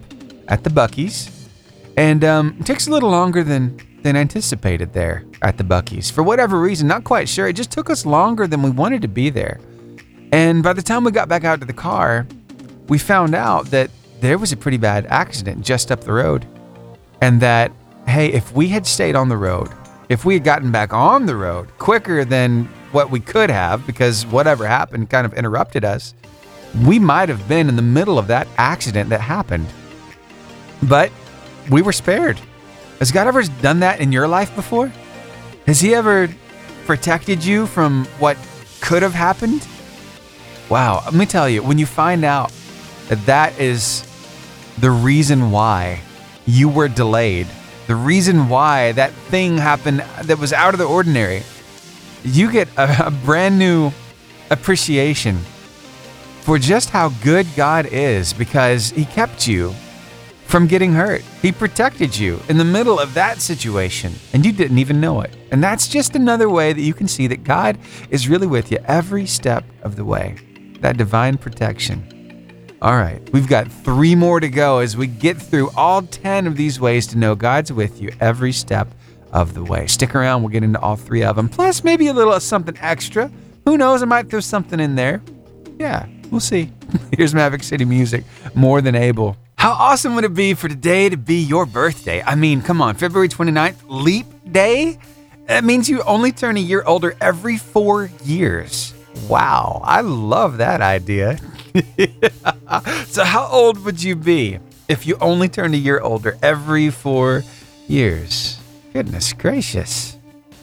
[0.48, 1.48] at the Buc-ee's.
[1.96, 6.10] And um, it takes a little longer than, than anticipated there at the Buc-ee's.
[6.10, 7.48] For whatever reason, not quite sure.
[7.48, 9.60] It just took us longer than we wanted to be there.
[10.32, 12.26] And by the time we got back out to the car,
[12.88, 13.90] we found out that
[14.20, 16.46] there was a pretty bad accident just up the road.
[17.24, 17.72] And that,
[18.06, 19.70] hey, if we had stayed on the road,
[20.10, 24.26] if we had gotten back on the road quicker than what we could have, because
[24.26, 26.12] whatever happened kind of interrupted us,
[26.84, 29.66] we might have been in the middle of that accident that happened.
[30.82, 31.10] But
[31.70, 32.38] we were spared.
[32.98, 34.92] Has God ever done that in your life before?
[35.64, 36.28] Has He ever
[36.84, 38.36] protected you from what
[38.82, 39.66] could have happened?
[40.68, 42.52] Wow, let me tell you, when you find out
[43.08, 44.06] that that is
[44.76, 46.00] the reason why
[46.46, 47.46] you were delayed,
[47.86, 51.42] the reason why that thing happened that was out of the ordinary,
[52.22, 53.92] you get a, a brand new
[54.50, 55.38] appreciation
[56.40, 59.74] for just how good God is because He kept you
[60.46, 61.22] from getting hurt.
[61.42, 65.34] He protected you in the middle of that situation and you didn't even know it.
[65.50, 67.78] And that's just another way that you can see that God
[68.10, 70.36] is really with you every step of the way.
[70.80, 72.13] That divine protection.
[72.84, 76.54] All right, we've got three more to go as we get through all 10 of
[76.54, 78.88] these ways to know God's with you every step
[79.32, 79.86] of the way.
[79.86, 83.30] Stick around, we'll get into all three of them, plus maybe a little something extra.
[83.64, 85.22] Who knows, I might throw something in there.
[85.78, 86.72] Yeah, we'll see.
[87.16, 88.22] Here's Maverick City Music,
[88.54, 89.38] more than able.
[89.56, 92.22] How awesome would it be for today to be your birthday?
[92.22, 94.98] I mean, come on, February 29th, leap day?
[95.46, 98.92] That means you only turn a year older every four years.
[99.26, 101.38] Wow, I love that idea.
[103.06, 104.58] so, how old would you be
[104.88, 107.42] if you only turned a year older every four
[107.88, 108.58] years?
[108.92, 110.16] Goodness gracious.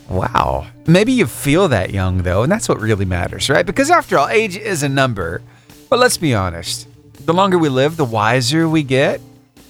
[0.10, 0.68] Wow.
[0.88, 3.66] Maybe you feel that young, though, and that's what really matters, right?
[3.66, 5.42] Because after all, age is a number.
[5.90, 6.88] But let's be honest
[7.26, 9.22] the longer we live, the wiser we get.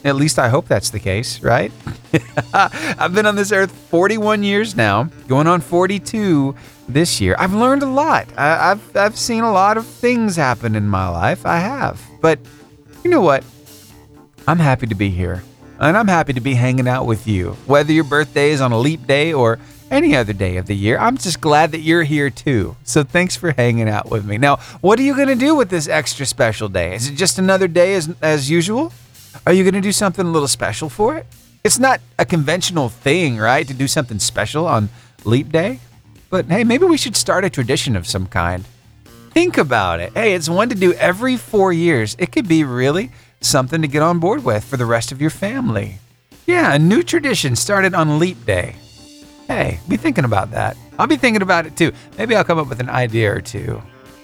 [0.03, 1.71] At least I hope that's the case, right?
[2.53, 6.55] I've been on this earth 41 years now, going on 42
[6.89, 7.35] this year.
[7.37, 8.27] I've learned a lot.
[8.35, 11.45] I, have I've seen a lot of things happen in my life.
[11.45, 12.01] I have.
[12.19, 12.39] But
[13.03, 13.43] you know what?
[14.47, 15.43] I'm happy to be here.
[15.79, 17.51] And I'm happy to be hanging out with you.
[17.65, 20.97] Whether your birthday is on a leap day or any other day of the year,
[20.97, 22.75] I'm just glad that you're here too.
[22.83, 24.37] So thanks for hanging out with me.
[24.37, 26.95] Now, what are you going to do with this extra special day?
[26.95, 28.93] Is it just another day as, as usual?
[29.45, 31.25] Are you going to do something a little special for it?
[31.63, 34.89] It's not a conventional thing, right, to do something special on
[35.25, 35.79] Leap Day?
[36.29, 38.65] But hey, maybe we should start a tradition of some kind.
[39.31, 40.13] Think about it.
[40.13, 42.15] Hey, it's one to do every four years.
[42.19, 43.11] It could be really
[43.41, 45.99] something to get on board with for the rest of your family.
[46.45, 48.75] Yeah, a new tradition started on Leap Day.
[49.47, 50.77] Hey, be thinking about that.
[50.97, 51.91] I'll be thinking about it too.
[52.17, 53.81] Maybe I'll come up with an idea or two.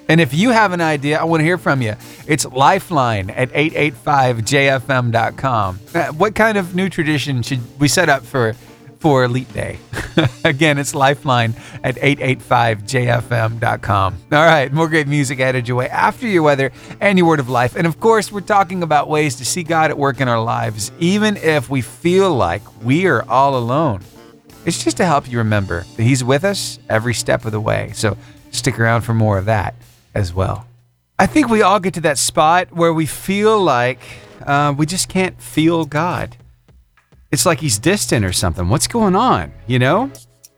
[0.10, 1.95] And if you have an idea, I want to hear from you.
[2.28, 5.80] It's lifeline at 885jfm.com.
[5.93, 8.53] Uh, what kind of new tradition should we set up for
[8.99, 9.78] for Elite Day?
[10.43, 11.53] Again, it's lifeline
[11.84, 14.18] at 885jfm.com.
[14.32, 17.49] All right, more great music added your way after your weather and your word of
[17.49, 17.76] life.
[17.76, 20.91] And of course, we're talking about ways to see God at work in our lives,
[20.99, 24.01] even if we feel like we are all alone.
[24.66, 27.91] It's just to help you remember that He's with us every step of the way.
[27.93, 28.18] So
[28.51, 29.76] stick around for more of that
[30.14, 30.68] as well.
[31.20, 33.99] I think we all get to that spot where we feel like
[34.45, 36.38] uh, we just can't feel God.
[37.32, 38.70] It's like He's distant or something.
[38.70, 39.51] What's going on?
[39.66, 40.12] You know?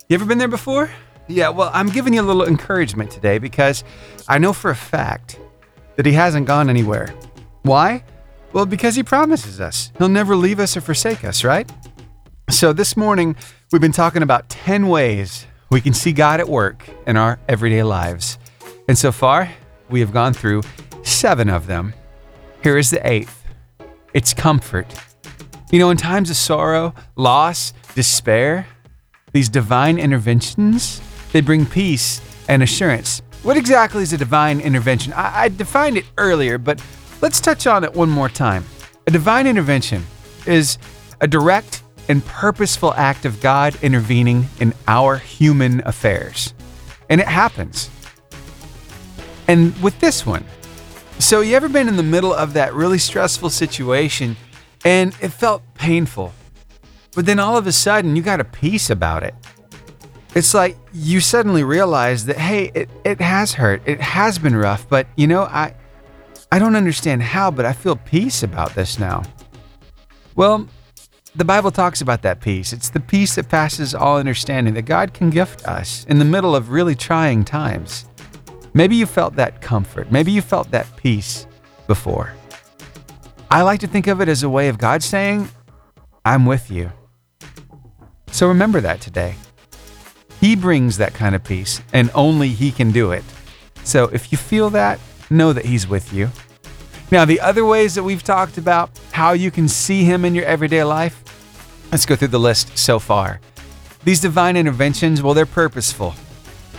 [0.07, 0.89] You ever been there before?
[1.27, 3.83] Yeah, well, I'm giving you a little encouragement today because
[4.27, 5.39] I know for a fact
[5.95, 7.13] that He hasn't gone anywhere.
[7.61, 8.03] Why?
[8.53, 11.71] Well, because He promises us He'll never leave us or forsake us, right?
[12.49, 13.35] So this morning,
[13.71, 17.83] We've been talking about 10 ways we can see God at work in our everyday
[17.83, 18.39] lives.
[18.89, 19.51] And so far,
[19.91, 20.63] we have gone through
[21.03, 21.93] seven of them.
[22.63, 23.45] Here is the eighth
[24.15, 24.87] it's comfort.
[25.71, 28.65] You know, in times of sorrow, loss, despair,
[29.31, 33.21] these divine interventions, they bring peace and assurance.
[33.43, 35.13] What exactly is a divine intervention?
[35.13, 36.83] I, I defined it earlier, but
[37.21, 38.65] let's touch on it one more time.
[39.05, 40.03] A divine intervention
[40.47, 40.79] is
[41.21, 46.55] a direct and purposeful act of God intervening in our human affairs.
[47.07, 47.91] And it happens.
[49.49, 50.45] And with this one,
[51.17, 54.37] so you ever been in the middle of that really stressful situation
[54.85, 56.33] and it felt painful,
[57.15, 59.33] but then all of a sudden you got a peace about it?
[60.35, 63.81] It's like you suddenly realize that hey, it, it has hurt.
[63.87, 65.73] It has been rough, but you know, I
[66.51, 69.23] I don't understand how, but I feel peace about this now.
[70.35, 70.67] Well,
[71.35, 72.71] the Bible talks about that peace.
[72.71, 76.55] It's the peace that passes all understanding that God can gift us in the middle
[76.55, 78.05] of really trying times.
[78.73, 80.11] Maybe you felt that comfort.
[80.11, 81.47] Maybe you felt that peace
[81.87, 82.33] before.
[83.51, 85.49] I like to think of it as a way of God saying,
[86.23, 86.91] I'm with you.
[88.31, 89.35] So remember that today.
[90.39, 93.23] He brings that kind of peace, and only He can do it.
[93.83, 94.99] So if you feel that,
[95.29, 96.29] know that He's with you.
[97.11, 100.45] Now, the other ways that we've talked about how you can see Him in your
[100.45, 101.23] everyday life,
[101.91, 103.41] let's go through the list so far.
[104.03, 106.13] These divine interventions, well, they're purposeful,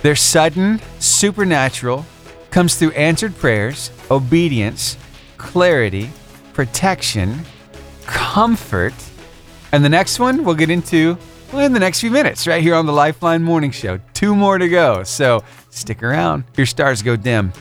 [0.03, 2.07] they're sudden, supernatural,
[2.51, 4.97] comes through answered prayers, obedience,
[5.37, 6.11] clarity,
[6.53, 7.41] protection,
[8.07, 8.95] comfort.
[9.73, 11.17] And the next one we'll get into
[11.53, 13.99] in the next few minutes, right here on the Lifeline Morning Show.
[14.15, 16.45] Two more to go, so stick around.
[16.57, 17.53] Your stars go dim.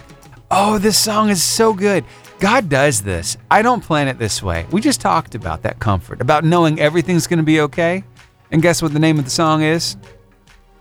[0.51, 2.03] Oh, this song is so good.
[2.39, 3.37] God does this.
[3.51, 4.65] I don't plan it this way.
[4.71, 8.03] We just talked about that comfort, about knowing everything's going to be okay.
[8.51, 9.97] And guess what the name of the song is?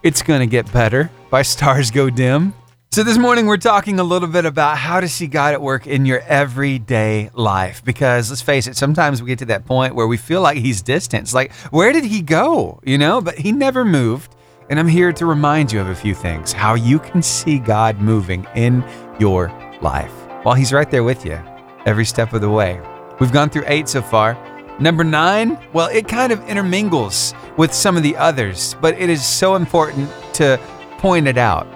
[0.01, 2.55] It's Gonna Get Better by Stars Go Dim.
[2.93, 5.89] So, this morning we're talking a little bit about how to see God at work
[5.89, 7.85] in your everyday life.
[7.85, 10.83] Because let's face it, sometimes we get to that point where we feel like He's
[10.83, 11.33] distant.
[11.35, 12.81] Like, where did He go?
[12.85, 14.37] You know, but He never moved.
[14.71, 18.01] And I'm here to remind you of a few things how you can see God
[18.01, 18.85] moving in
[19.19, 19.49] your
[19.83, 20.13] life
[20.45, 21.41] while He's right there with you
[21.87, 22.81] every step of the way.
[23.19, 24.35] We've gone through eight so far.
[24.81, 29.25] Number nine, well, it kind of intermingles with some of the others, but it is
[29.27, 30.61] so important to
[30.99, 31.67] point it out.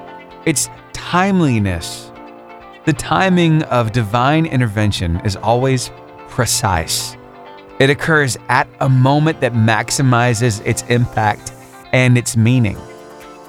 [0.46, 2.12] It's timeliness.
[2.84, 5.90] The timing of divine intervention is always
[6.28, 7.16] precise.
[7.80, 11.52] It occurs at a moment that maximizes its impact
[11.92, 12.78] and its meaning.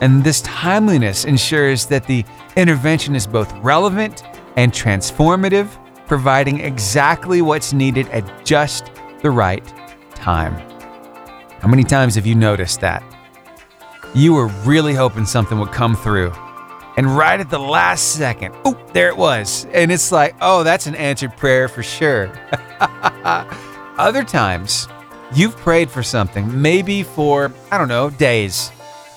[0.01, 2.25] And this timeliness ensures that the
[2.55, 4.23] intervention is both relevant
[4.55, 5.67] and transformative,
[6.07, 8.92] providing exactly what's needed at just
[9.23, 9.65] the right
[10.13, 10.53] time.
[11.61, 13.01] How many times have you noticed that?
[14.13, 16.31] You were really hoping something would come through.
[16.97, 19.65] And right at the last second, oh, there it was.
[19.73, 22.31] And it's like, oh, that's an answered prayer for sure.
[23.97, 24.87] Other times,
[25.33, 28.71] you've prayed for something, maybe for, I don't know, days.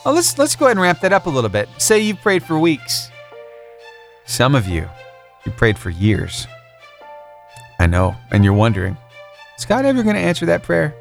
[0.06, 1.68] Let's let's go ahead and wrap that up a little bit.
[1.78, 3.10] Say you've prayed for weeks.
[4.24, 4.88] Some of you,
[5.44, 6.46] you prayed for years.
[7.80, 8.96] I know, and you're wondering,
[9.58, 10.94] is God ever going to answer that prayer?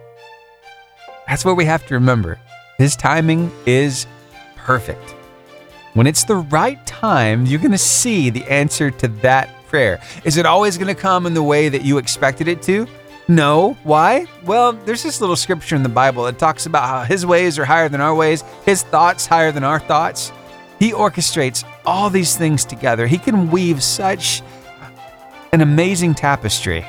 [1.28, 2.40] That's what we have to remember.
[2.78, 4.06] His timing is
[4.56, 5.16] perfect.
[5.94, 10.02] When it's the right time, you're going to see the answer to that prayer.
[10.24, 12.88] Is it always going to come in the way that you expected it to?
[13.28, 13.78] No.
[13.84, 14.28] Why?
[14.44, 17.66] Well, there's this little scripture in the Bible that talks about how his ways are
[17.66, 20.32] higher than our ways, his thoughts higher than our thoughts.
[20.80, 23.08] He orchestrates all these things together.
[23.08, 24.42] He can weave such
[25.54, 26.86] an amazing tapestry,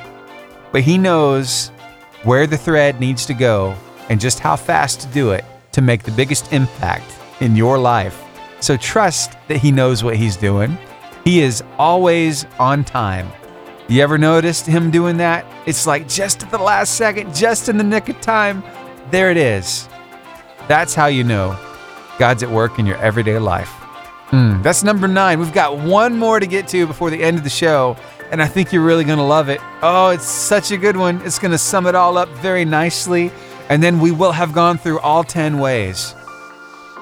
[0.71, 1.69] but he knows
[2.23, 3.75] where the thread needs to go
[4.09, 8.23] and just how fast to do it to make the biggest impact in your life.
[8.59, 10.77] So trust that he knows what he's doing.
[11.23, 13.31] He is always on time.
[13.87, 15.45] You ever noticed him doing that?
[15.65, 18.63] It's like just at the last second, just in the nick of time,
[19.11, 19.87] there it is.
[20.67, 21.57] That's how you know
[22.19, 23.69] God's at work in your everyday life.
[24.31, 25.39] Mm, that's number nine.
[25.39, 27.95] We've got one more to get to before the end of the show,
[28.31, 29.59] and I think you're really going to love it.
[29.81, 31.21] Oh, it's such a good one.
[31.25, 33.31] It's going to sum it all up very nicely,
[33.69, 36.13] and then we will have gone through all 10 ways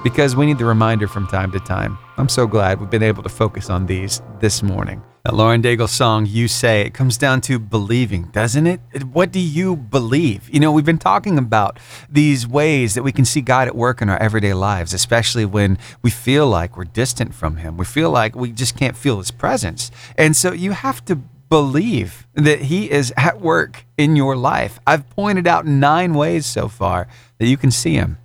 [0.02, 1.98] because we need the reminder from time to time.
[2.16, 5.02] I'm so glad we've been able to focus on these this morning.
[5.26, 8.80] That Lauren Daigle song, You Say, it comes down to believing, doesn't it?
[9.02, 10.48] What do you believe?
[10.48, 14.00] You know, we've been talking about these ways that we can see God at work
[14.00, 17.76] in our everyday lives, especially when we feel like we're distant from Him.
[17.76, 19.90] We feel like we just can't feel His presence.
[20.16, 24.78] And so you have to believe that He is at work in your life.
[24.86, 27.08] I've pointed out nine ways so far
[27.38, 28.18] that you can see Him.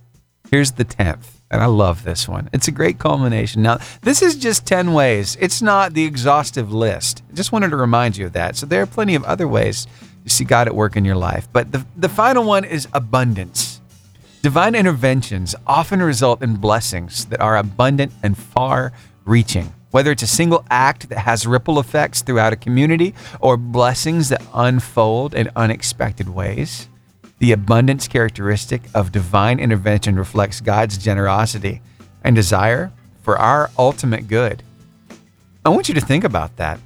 [0.52, 1.41] Here's the 10th.
[1.52, 2.48] And I love this one.
[2.54, 3.62] It's a great culmination.
[3.62, 5.36] Now, this is just 10 ways.
[5.38, 7.22] It's not the exhaustive list.
[7.30, 8.56] I just wanted to remind you of that.
[8.56, 9.86] So there are plenty of other ways
[10.24, 11.46] to see God at work in your life.
[11.52, 13.82] But the, the final one is abundance.
[14.40, 18.92] Divine interventions often result in blessings that are abundant and far
[19.26, 19.74] reaching.
[19.90, 24.42] Whether it's a single act that has ripple effects throughout a community or blessings that
[24.54, 26.88] unfold in unexpected ways,
[27.42, 31.82] the abundance characteristic of divine intervention reflects God's generosity
[32.22, 34.62] and desire for our ultimate good.
[35.64, 36.78] I want you to think about that.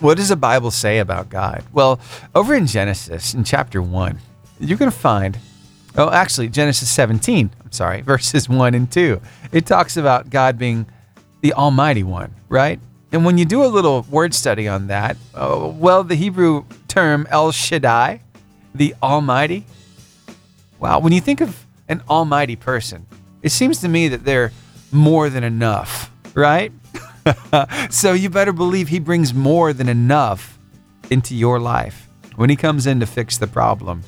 [0.00, 1.64] What does the Bible say about God?
[1.72, 2.00] Well,
[2.34, 4.18] over in Genesis, in chapter 1,
[4.60, 5.38] you're going to find,
[5.96, 9.18] oh, actually, Genesis 17, I'm sorry, verses 1 and 2.
[9.52, 10.84] It talks about God being
[11.40, 12.78] the Almighty One, right?
[13.10, 17.26] And when you do a little word study on that, uh, well, the Hebrew term
[17.30, 18.20] El Shaddai,
[18.74, 19.64] the Almighty,
[20.78, 23.06] wow, when you think of an Almighty person,
[23.42, 24.52] it seems to me that they're
[24.92, 26.72] more than enough, right?
[27.90, 30.58] so you better believe He brings more than enough
[31.10, 34.02] into your life when He comes in to fix the problem.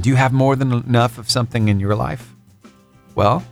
[0.00, 2.32] Do you have more than enough of something in your life?
[3.14, 3.44] Well,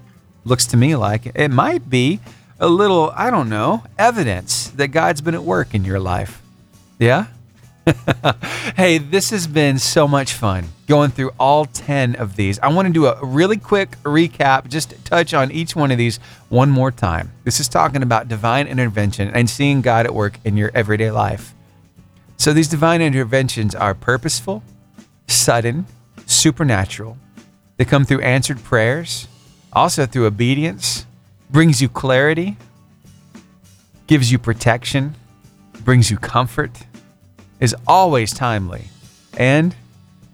[0.44, 2.20] looks to me like it might be
[2.60, 6.40] a little, I don't know, evidence that God's been at work in your life.
[6.98, 7.26] Yeah?
[8.76, 12.58] hey, this has been so much fun going through all 10 of these.
[12.60, 16.18] I want to do a really quick recap, just touch on each one of these
[16.48, 17.32] one more time.
[17.44, 21.54] This is talking about divine intervention and seeing God at work in your everyday life.
[22.36, 24.62] So, these divine interventions are purposeful,
[25.28, 25.86] sudden,
[26.26, 27.16] supernatural.
[27.76, 29.28] They come through answered prayers,
[29.72, 31.06] also through obedience,
[31.50, 32.56] brings you clarity,
[34.06, 35.14] gives you protection,
[35.84, 36.72] brings you comfort,
[37.60, 38.88] is always timely,
[39.36, 39.74] and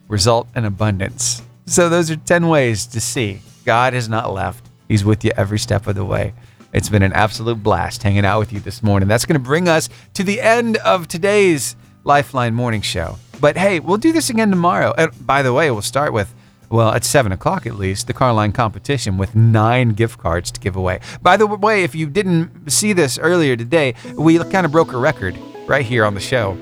[0.09, 1.43] result in abundance.
[1.67, 4.65] So, those are 10 ways to see God has not left.
[4.89, 6.35] He's with you every step of the way.
[6.73, 9.09] It's been an absolute blast hanging out with you this morning.
[9.09, 13.19] That's going to bring us to the end of today's Lifeline Morning Show.
[13.41, 14.95] But hey, we'll do this again tomorrow.
[14.97, 16.35] And by the way, we'll start with
[16.71, 20.77] well, at 7 o'clock at least, the Carline competition with nine gift cards to give
[20.77, 21.01] away.
[21.21, 24.97] By the way, if you didn't see this earlier today, we kind of broke a
[24.97, 26.57] record right here on the show.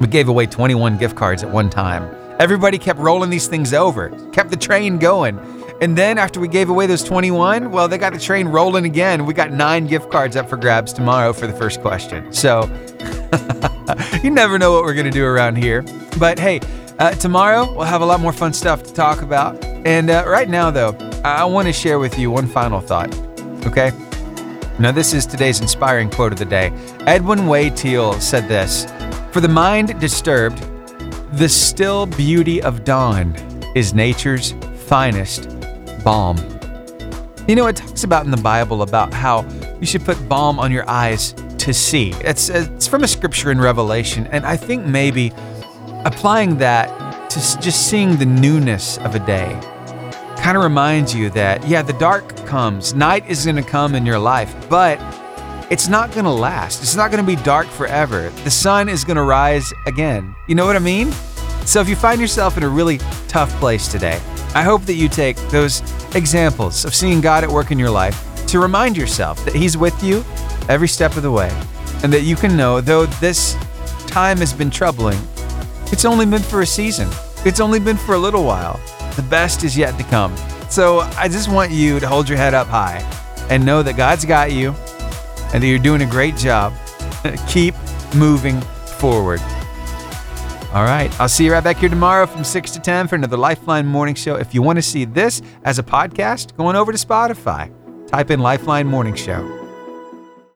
[0.00, 2.14] We gave away 21 gift cards at one time.
[2.38, 5.38] Everybody kept rolling these things over, kept the train going.
[5.80, 9.26] And then after we gave away those 21, well, they got the train rolling again.
[9.26, 12.32] We got nine gift cards up for grabs tomorrow for the first question.
[12.32, 12.68] So
[14.22, 15.84] you never know what we're going to do around here.
[16.18, 16.60] But hey,
[16.98, 19.64] uh, tomorrow, we'll have a lot more fun stuff to talk about.
[19.64, 23.16] And uh, right now, though, I want to share with you one final thought,
[23.66, 23.92] okay?
[24.80, 26.72] Now, this is today's inspiring quote of the day.
[27.00, 28.84] Edwin Way Teale said this
[29.32, 30.58] For the mind disturbed,
[31.32, 33.34] the still beauty of dawn
[33.74, 34.52] is nature's
[34.86, 35.48] finest
[36.02, 36.38] balm.
[37.46, 39.46] You know, it talks about in the Bible about how
[39.80, 42.12] you should put balm on your eyes to see.
[42.20, 45.32] It's, it's from a scripture in Revelation, and I think maybe
[46.04, 49.60] applying that to just seeing the newness of a day
[50.38, 54.06] kind of reminds you that, yeah, the dark comes, night is going to come in
[54.06, 54.98] your life, but
[55.70, 56.82] it's not to last.
[56.82, 58.30] It's not to be dark forever.
[58.44, 60.34] The sun is to rise again.
[60.46, 61.12] You know what I mean?
[61.66, 62.98] So if you find yourself in a really
[63.28, 64.18] tough place today,
[64.54, 65.82] I hope that you take those
[66.14, 70.02] examples of seeing God at work in your life to remind yourself that He's with
[70.02, 70.24] you
[70.70, 71.50] every step of the way
[72.02, 73.54] and that you can know, though this
[74.06, 75.18] time has been troubling,
[75.92, 77.08] it's only been for a season.
[77.44, 78.80] It's only been for a little while.
[79.16, 80.34] The best is yet to come.
[80.70, 83.00] So I just want you to hold your head up high
[83.50, 84.74] and know that God's got you
[85.52, 86.72] and that you're doing a great job.
[87.48, 87.74] Keep
[88.14, 88.60] moving
[88.98, 89.40] forward.
[90.74, 91.10] All right.
[91.18, 94.14] I'll see you right back here tomorrow from 6 to 10 for another Lifeline Morning
[94.14, 94.36] Show.
[94.36, 97.72] If you want to see this as a podcast, go on over to Spotify.
[98.06, 99.57] Type in Lifeline Morning Show.